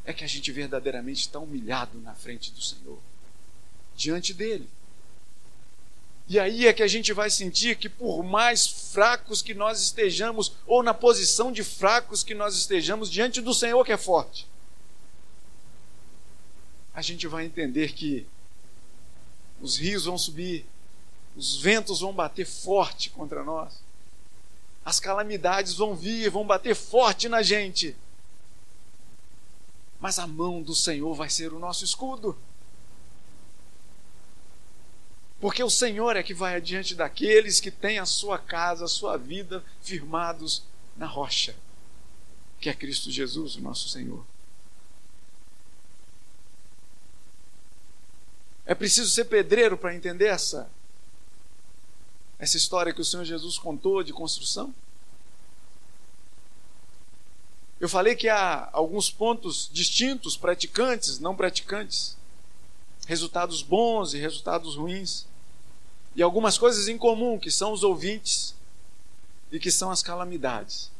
é 0.05 0.13
que 0.13 0.25
a 0.25 0.29
gente 0.29 0.51
verdadeiramente 0.53 1.21
está 1.23 1.39
humilhado 1.39 1.99
na 2.01 2.15
frente 2.15 2.51
do 2.53 2.63
Senhor, 2.63 2.99
diante 3.97 4.33
dele. 4.33 4.69
E 6.29 6.39
aí 6.39 6.67
é 6.67 6.75
que 6.75 6.83
a 6.83 6.87
gente 6.87 7.13
vai 7.15 7.31
sentir 7.31 7.77
que, 7.77 7.89
por 7.89 8.23
mais 8.23 8.67
fracos 8.67 9.41
que 9.41 9.55
nós 9.55 9.81
estejamos, 9.81 10.53
ou 10.67 10.83
na 10.83 10.93
posição 10.93 11.51
de 11.51 11.65
fracos 11.65 12.23
que 12.23 12.35
nós 12.35 12.55
estejamos, 12.55 13.11
diante 13.11 13.41
do 13.41 13.55
Senhor 13.55 13.83
que 13.83 13.93
é 13.93 13.97
forte, 13.97 14.47
a 16.95 17.01
gente 17.01 17.27
vai 17.27 17.47
entender 17.47 17.95
que 17.95 18.27
os 19.61 19.79
rios 19.79 20.05
vão 20.05 20.19
subir, 20.19 20.67
os 21.35 21.57
ventos 21.57 22.01
vão 22.01 22.13
bater 22.13 22.45
forte 22.45 23.09
contra 23.09 23.43
nós, 23.43 23.81
as 24.85 25.01
calamidades 25.01 25.75
vão 25.75 25.95
vir, 25.95 26.29
vão 26.29 26.47
bater 26.47 26.75
forte 26.75 27.27
na 27.27 27.43
gente, 27.43 27.97
mas 29.99 30.19
a 30.19 30.27
mão 30.27 30.63
do 30.63 30.75
Senhor 30.75 31.15
vai 31.15 31.31
ser 31.31 31.55
o 31.55 31.59
nosso 31.59 31.85
escudo. 31.85 32.37
Porque 35.41 35.63
o 35.63 35.71
Senhor 35.71 36.17
é 36.17 36.23
que 36.23 36.35
vai 36.35 36.57
adiante 36.57 36.95
daqueles 36.95 37.61
que 37.61 37.71
têm 37.71 37.99
a 37.99 38.07
sua 38.07 38.39
casa, 38.39 38.85
a 38.85 38.89
sua 38.89 39.17
vida 39.17 39.65
firmados 39.81 40.65
na 40.97 41.07
rocha, 41.07 41.55
que 42.61 42.69
é 42.69 42.75
Cristo 42.75 43.11
Jesus, 43.11 43.55
o 43.55 43.61
nosso 43.61 43.89
Senhor. 43.89 44.25
É 48.67 48.75
preciso 48.75 49.11
ser 49.11 49.27
pedreiro 49.27 49.79
para 49.79 49.95
entender 49.95 50.27
essa 50.27 50.69
essa 52.39 52.57
história 52.57 52.93
que 52.93 53.01
o 53.01 53.05
Senhor 53.05 53.25
Jesus 53.25 53.59
contou 53.59 54.03
de 54.05 54.13
construção? 54.13 54.73
Eu 57.81 57.89
falei 57.89 58.15
que 58.15 58.29
há 58.29 58.69
alguns 58.73 59.11
pontos 59.11 59.69
distintos, 59.73 60.37
praticantes, 60.37 61.19
não 61.19 61.35
praticantes 61.35 62.17
resultados 63.09 63.63
bons 63.63 64.13
e 64.13 64.19
resultados 64.19 64.77
ruins, 64.77 65.27
e 66.19 66.23
algumas 66.23 66.59
coisas 66.59 66.89
em 66.89 66.99
comum, 66.99 67.39
que 67.39 67.51
são 67.51 67.73
os 67.73 67.83
ouvintes 67.83 68.55
e 69.51 69.59
que 69.59 69.71
são 69.71 69.91
as 69.91 70.03
calamidades. 70.03 70.91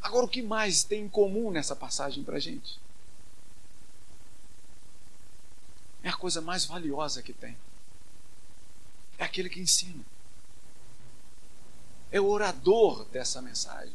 Agora, 0.00 0.24
o 0.24 0.28
que 0.28 0.40
mais 0.40 0.82
tem 0.82 1.02
em 1.02 1.08
comum 1.08 1.50
nessa 1.50 1.76
passagem 1.76 2.24
para 2.24 2.36
a 2.36 2.40
gente? 2.40 2.78
É 6.02 6.08
a 6.08 6.16
coisa 6.16 6.40
mais 6.40 6.64
valiosa 6.64 7.22
que 7.22 7.34
tem. 7.34 7.54
É 9.18 9.24
aquele 9.24 9.50
que 9.50 9.60
ensina. 9.60 10.02
É 12.10 12.18
o 12.18 12.28
orador 12.28 13.04
dessa 13.06 13.42
mensagem. 13.42 13.92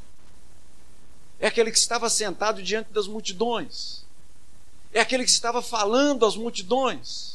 É 1.39 1.48
aquele 1.48 1.72
que 1.72 1.78
estava 1.78 2.10
sentado 2.10 2.62
diante 2.62 2.91
das 2.91 3.08
multidões 3.08 4.06
é 4.96 5.02
aquele 5.02 5.26
que 5.26 5.30
estava 5.30 5.62
falando 5.62 6.26
às 6.26 6.38
multidões. 6.38 7.34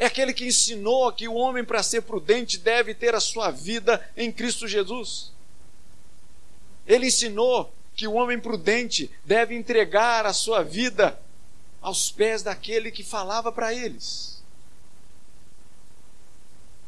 É 0.00 0.06
aquele 0.06 0.32
que 0.32 0.46
ensinou 0.46 1.12
que 1.12 1.28
o 1.28 1.34
homem, 1.34 1.62
para 1.62 1.82
ser 1.82 2.00
prudente, 2.00 2.56
deve 2.56 2.94
ter 2.94 3.14
a 3.14 3.20
sua 3.20 3.50
vida 3.50 4.02
em 4.16 4.32
Cristo 4.32 4.66
Jesus. 4.66 5.30
Ele 6.86 7.08
ensinou 7.08 7.70
que 7.94 8.08
o 8.08 8.14
homem 8.14 8.40
prudente 8.40 9.10
deve 9.26 9.54
entregar 9.54 10.24
a 10.24 10.32
sua 10.32 10.62
vida 10.62 11.20
aos 11.82 12.10
pés 12.10 12.42
daquele 12.42 12.90
que 12.90 13.04
falava 13.04 13.52
para 13.52 13.74
eles. 13.74 14.42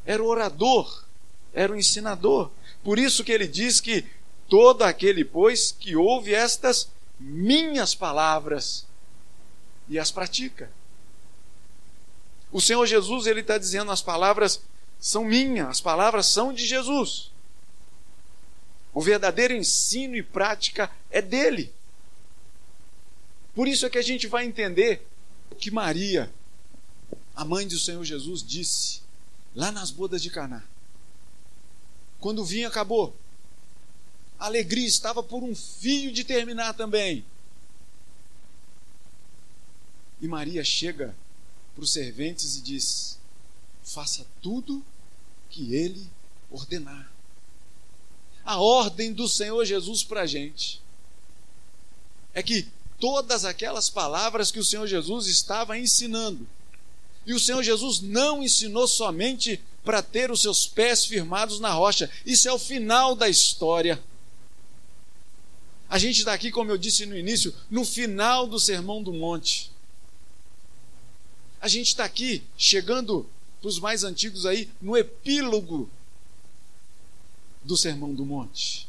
Era 0.07 0.23
o 0.23 0.27
orador, 0.27 1.05
era 1.53 1.71
o 1.71 1.77
ensinador. 1.77 2.51
Por 2.83 2.99
isso 2.99 3.23
que 3.23 3.31
ele 3.31 3.47
diz 3.47 3.79
que 3.79 4.07
todo 4.49 4.85
aquele, 4.85 5.23
pois, 5.23 5.71
que 5.71 5.95
ouve 5.95 6.33
estas 6.33 6.89
minhas 7.21 7.95
palavras 7.95 8.87
e 9.87 9.99
as 9.99 10.11
pratica. 10.11 10.71
O 12.53 12.61
Senhor 12.61 12.87
Jesus, 12.87 13.27
ele 13.27 13.41
está 13.41 13.57
dizendo: 13.57 13.91
as 13.91 14.03
palavras 14.03 14.63
são 15.01 15.25
minhas, 15.25 15.69
as 15.69 15.81
palavras 15.81 16.27
são 16.27 16.53
de 16.53 16.67
Jesus. 16.67 17.33
O 18.93 19.01
verdadeiro 19.01 19.55
ensino 19.55 20.15
e 20.15 20.23
prática 20.23 20.91
é 21.11 21.23
dele. 21.23 21.73
Por 23.55 23.67
isso 23.67 23.87
é 23.87 23.91
que 23.91 23.99
a 23.99 24.03
gente 24.03 24.27
vai 24.27 24.45
entender 24.45 25.07
o 25.51 25.55
que 25.55 25.71
Maria, 25.71 26.33
a 27.35 27.45
mãe 27.45 27.67
do 27.67 27.79
Senhor 27.79 28.05
Jesus, 28.05 28.43
disse 28.43 29.01
lá 29.55 29.73
nas 29.73 29.91
bodas 29.91 30.23
de 30.23 30.31
Caná. 30.31 30.63
Quando 32.21 32.41
o 32.41 32.45
vinho 32.45 32.69
acabou, 32.69 33.17
a 34.39 34.47
alegria 34.47 34.87
estava 34.87 35.23
por 35.23 35.43
um 35.43 35.55
fio 35.55 36.13
de 36.13 36.23
terminar 36.23 36.75
também. 36.75 37.25
E 40.21 40.29
Maria 40.29 40.63
chega 40.63 41.15
para 41.75 41.85
os 41.85 41.93
serventes 41.93 42.57
e 42.57 42.61
diz: 42.61 43.19
faça 43.83 44.27
tudo 44.41 44.85
que 45.51 45.75
ele 45.75 46.09
ordenar. 46.51 47.11
A 48.45 48.61
ordem 48.61 49.13
do 49.13 49.29
Senhor 49.29 49.65
Jesus 49.65 50.03
para 50.03 50.23
a 50.23 50.27
gente 50.27 50.81
é 52.35 52.43
que 52.43 52.67
todas 52.99 53.45
aquelas 53.45 53.91
palavras 53.91 54.51
que 54.51 54.59
o 54.59 54.65
Senhor 54.65 54.87
Jesus 54.87 55.27
estava 55.27 55.79
ensinando, 55.79 56.47
e 57.27 57.35
o 57.35 57.41
Senhor 57.41 57.63
Jesus 57.63 58.01
não 58.01 58.43
ensinou 58.43 58.87
somente 58.87 59.61
para 59.85 60.03
ter 60.03 60.31
os 60.31 60.41
seus 60.43 60.67
pés 60.67 61.05
firmados 61.05 61.59
na 61.59 61.73
rocha, 61.73 62.09
isso 62.25 62.49
é 62.49 62.53
o 62.53 62.59
final 62.59 63.15
da 63.15 63.29
história. 63.29 64.03
A 65.89 65.99
gente 65.99 66.21
está 66.21 66.33
aqui, 66.33 66.51
como 66.51 66.71
eu 66.71 66.79
disse 66.79 67.05
no 67.05 67.17
início, 67.17 67.55
no 67.71 67.85
final 67.85 68.47
do 68.47 68.59
Sermão 68.59 69.03
do 69.03 69.13
Monte. 69.13 69.72
A 71.63 71.69
gente 71.69 71.89
está 71.89 72.05
aqui, 72.05 72.43
chegando 72.59 73.27
para 73.59 73.69
os 73.69 73.79
mais 73.79 74.05
antigos 74.05 74.45
aí, 74.45 74.69
no 74.83 74.95
epílogo 74.97 75.89
do 77.65 77.77
Sermão 77.77 78.13
do 78.13 78.27
Monte. 78.27 78.87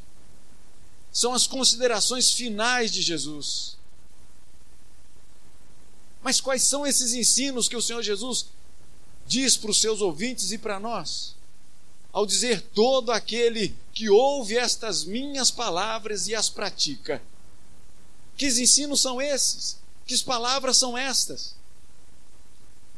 São 1.12 1.34
as 1.34 1.48
considerações 1.48 2.34
finais 2.34 2.92
de 2.92 3.02
Jesus. 3.02 3.78
Mas 6.22 6.42
quais 6.42 6.64
são 6.64 6.86
esses 6.86 7.14
ensinos 7.14 7.70
que 7.70 7.78
o 7.78 7.82
Senhor 7.82 8.02
Jesus 8.02 8.48
diz 9.26 9.56
para 9.56 9.72
os 9.72 9.80
seus 9.80 10.02
ouvintes 10.02 10.52
e 10.52 10.58
para 10.58 10.80
nós? 10.80 11.36
ao 12.14 12.28
dizer 12.28 12.62
todo 12.62 13.12
aquele 13.12 13.76
que 13.92 14.08
ouve 14.08 14.56
estas 14.56 15.04
minhas 15.04 15.50
palavras 15.50 16.28
e 16.28 16.36
as 16.36 16.48
pratica. 16.48 17.20
Que 18.38 18.46
ensinos 18.46 19.02
são 19.02 19.20
esses? 19.20 19.78
Que 20.06 20.14
palavras 20.24 20.78
são 20.78 20.96
estas? 20.96 21.56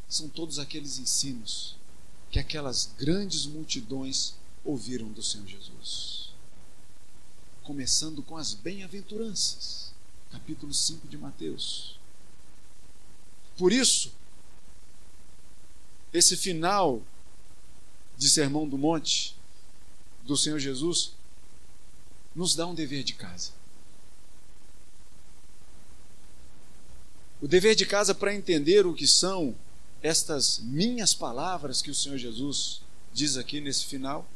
São 0.08 0.30
todos 0.30 0.60
aqueles 0.60 0.99
ensinos 0.99 1.76
que 2.30 2.39
aquelas 2.39 2.91
grandes 2.97 3.45
multidões 3.45 4.36
ouviram 4.64 5.08
do 5.10 5.24
Senhor 5.24 5.47
Jesus. 5.47 6.30
Começando 7.64 8.22
com 8.22 8.38
as 8.38 8.53
bem-aventuranças, 8.53 9.91
capítulo 10.32 10.74
5 10.74 11.08
de 11.08 11.18
Mateus. 11.18 11.99
Por 13.58 13.72
isso, 13.72 14.12
esse 16.14 16.36
final 16.36 17.01
de 18.18 18.30
Sermão 18.30 18.68
do 18.68 18.78
Monte 18.78 19.36
do 20.24 20.36
Senhor 20.36 20.60
Jesus 20.60 21.14
nos 22.36 22.56
dá 22.56 22.68
um 22.68 22.76
dever 22.76 23.03
de 23.03 23.14
casa. 23.14 23.51
O 27.41 27.47
dever 27.47 27.76
de 27.76 27.86
casa 27.86 28.14
para 28.16 28.34
entender 28.34 28.86
o 28.86 28.93
que 28.93 29.08
são 29.08 29.56
estas 30.06 30.60
minhas 30.60 31.16
palavras 31.16 31.82
que 31.82 31.89
o 31.89 31.95
Senhor 31.95 32.20
Jesus 32.20 32.80
diz 33.12 33.38
aqui 33.38 33.60
nesse 33.60 33.88
final 33.88 34.30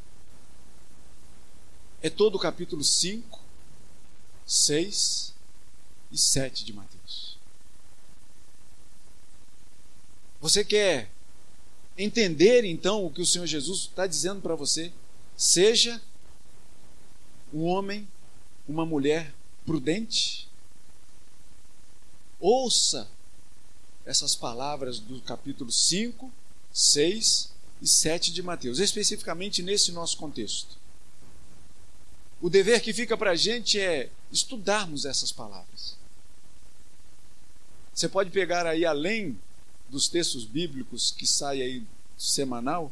é 2.01 2.09
todo 2.09 2.34
o 2.34 2.39
capítulo 2.39 2.84
5, 2.84 3.39
6 4.47 5.36
e 6.11 6.17
7 6.17 6.65
de 6.65 6.74
Mateus. 6.74 7.38
Você 10.41 10.65
quer 10.65 11.11
entender 11.95 12.63
então 12.63 13.05
o 13.05 13.11
que 13.11 13.22
o 13.22 13.26
Senhor 13.26 13.45
Jesus 13.45 13.82
está 13.82 14.07
dizendo 14.07 14.41
para 14.41 14.55
você. 14.55 14.91
Seja 15.38 16.01
um 17.53 17.65
homem, 17.65 18.07
uma 18.67 18.88
mulher 18.88 19.36
prudente. 19.67 20.49
Ouça 22.39 23.07
essas 24.06 24.36
palavras 24.36 25.00
do 25.00 25.22
capítulo 25.22 25.72
5, 25.72 26.32
6 26.74 27.52
e 27.82 27.88
7 27.88 28.32
de 28.34 28.41
Mateus, 28.41 28.80
especificamente 28.80 29.62
nesse 29.62 29.91
nosso 29.91 30.18
contexto. 30.18 30.78
O 32.41 32.50
dever 32.50 32.82
que 32.82 32.93
fica 32.93 33.18
para 33.18 33.32
a 33.32 33.36
gente 33.36 33.80
é 33.80 34.10
estudarmos 34.32 35.06
essas 35.06 35.32
palavras. 35.32 35.97
Você 37.93 38.08
pode 38.08 38.30
pegar 38.30 38.66
aí, 38.66 38.86
além 38.86 39.38
dos 39.89 40.08
textos 40.08 40.45
bíblicos 40.45 41.12
que 41.12 41.28
sai 41.28 41.62
aí 41.62 41.84
semanal, 42.18 42.91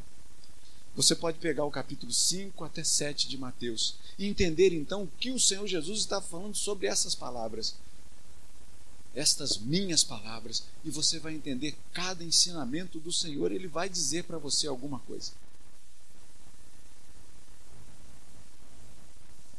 você 0.95 1.16
pode 1.16 1.38
pegar 1.38 1.64
o 1.64 1.72
capítulo 1.72 2.12
5 2.12 2.64
até 2.64 2.84
7 2.84 3.28
de 3.30 3.38
Mateus 3.38 3.95
e 4.18 4.26
entender 4.26 4.74
então 4.74 5.03
o 5.03 5.12
que 5.20 5.32
o 5.32 5.39
Senhor 5.39 5.66
Jesus 5.68 5.99
está 5.99 6.20
falando 6.20 6.55
sobre 6.55 6.88
essas 6.88 7.14
palavras. 7.14 7.76
Estas 9.16 9.58
minhas 9.58 10.03
palavras 10.03 10.64
e 10.84 10.91
você 10.91 11.20
vai 11.20 11.34
entender 11.34 11.76
cada 11.93 12.24
ensinamento 12.24 12.99
do 12.99 13.12
Senhor, 13.12 13.51
ele 13.51 13.68
vai 13.68 13.89
dizer 13.89 14.24
para 14.24 14.38
você 14.38 14.68
alguma 14.68 14.99
coisa. 14.99 15.32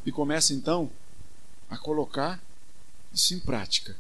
E 0.07 0.13
começa 0.13 0.55
então 0.55 0.91
a 1.69 1.77
colocar 1.77 2.43
isso 3.13 3.35
em 3.35 3.41
prática. 3.41 3.97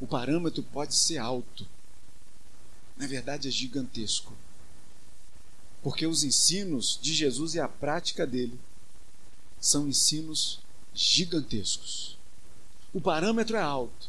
O 0.00 0.06
parâmetro 0.06 0.62
pode 0.62 0.94
ser 0.94 1.18
alto, 1.18 1.66
na 2.96 3.06
verdade 3.06 3.48
é 3.48 3.50
gigantesco. 3.50 4.32
Porque 5.82 6.06
os 6.06 6.24
ensinos 6.24 6.98
de 7.00 7.12
Jesus 7.12 7.54
e 7.54 7.60
a 7.60 7.68
prática 7.68 8.26
dele 8.26 8.58
são 9.60 9.88
ensinos 9.88 10.60
gigantescos. 10.94 12.13
O 12.94 13.00
parâmetro 13.00 13.56
é 13.56 13.60
alto, 13.60 14.08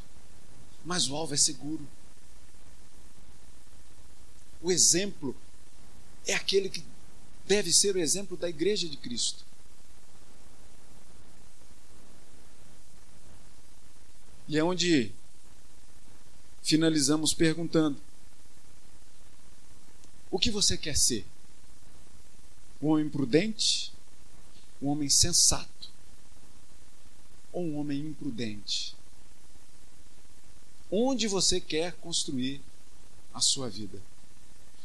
mas 0.85 1.09
o 1.09 1.15
alvo 1.15 1.33
é 1.33 1.37
seguro. 1.37 1.85
O 4.61 4.71
exemplo 4.71 5.35
é 6.27 6.35
aquele 6.35 6.69
que 6.69 6.83
deve 7.47 7.73
ser 7.73 7.95
o 7.95 7.99
exemplo 7.99 8.37
da 8.37 8.47
igreja 8.47 8.87
de 8.87 8.95
Cristo. 8.95 9.43
E 14.47 14.55
é 14.55 14.63
onde 14.63 15.11
finalizamos 16.61 17.33
perguntando: 17.33 17.99
O 20.29 20.37
que 20.37 20.51
você 20.51 20.77
quer 20.77 20.95
ser? 20.95 21.25
Um 22.79 22.89
homem 22.89 23.09
prudente? 23.09 23.91
Um 24.79 24.89
homem 24.89 25.09
sensato? 25.09 25.74
Ou 27.55 27.63
um 27.63 27.79
homem 27.79 27.99
imprudente? 27.99 28.95
Onde 30.91 31.27
você 31.27 31.59
quer 31.59 31.93
construir 31.93 32.61
a 33.33 33.39
sua 33.39 33.69
vida? 33.69 33.99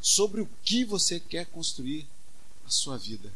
Sobre 0.00 0.40
o 0.40 0.48
que 0.64 0.84
você 0.84 1.20
quer 1.20 1.46
construir 1.46 2.06
a 2.66 2.70
sua 2.70 2.96
vida? 2.96 3.30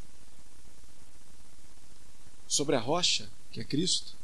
Sobre 2.49 2.77
a 2.77 2.81
rocha, 2.81 3.29
que 3.53 3.61
é 3.61 3.65
Cristo? 3.65 4.15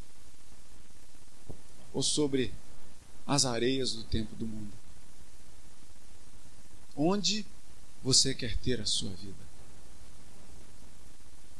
ou 1.93 2.03
sobre 2.03 2.53
as 3.27 3.45
areias 3.45 3.93
do 3.93 4.03
tempo 4.05 4.35
do 4.37 4.47
mundo? 4.47 4.73
Onde 6.97 7.45
você 8.03 8.35
quer 8.35 8.57
ter 8.59 8.81
a 8.81 8.87
sua 8.87 9.11
vida? 9.11 9.51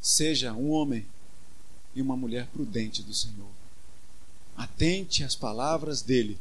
Seja 0.01 0.53
um 0.53 0.71
homem 0.71 1.07
e 1.95 2.03
uma 2.03 2.17
mulher 2.17 2.47
prudente 2.49 3.03
do 3.03 3.15
Senhor. 3.15 3.51
Atente 4.57 5.25
às 5.25 5.35
palavras 5.35 6.03
dele 6.03 6.39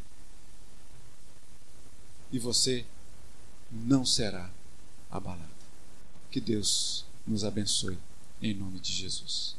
e 2.32 2.38
você 2.38 2.86
não 3.72 4.06
será 4.06 4.50
abalado. 5.10 5.50
Que 6.30 6.40
Deus 6.40 7.06
nos 7.26 7.44
abençoe 7.44 7.98
em 8.42 8.54
nome 8.54 8.80
de 8.80 8.92
Jesus. 8.92 9.59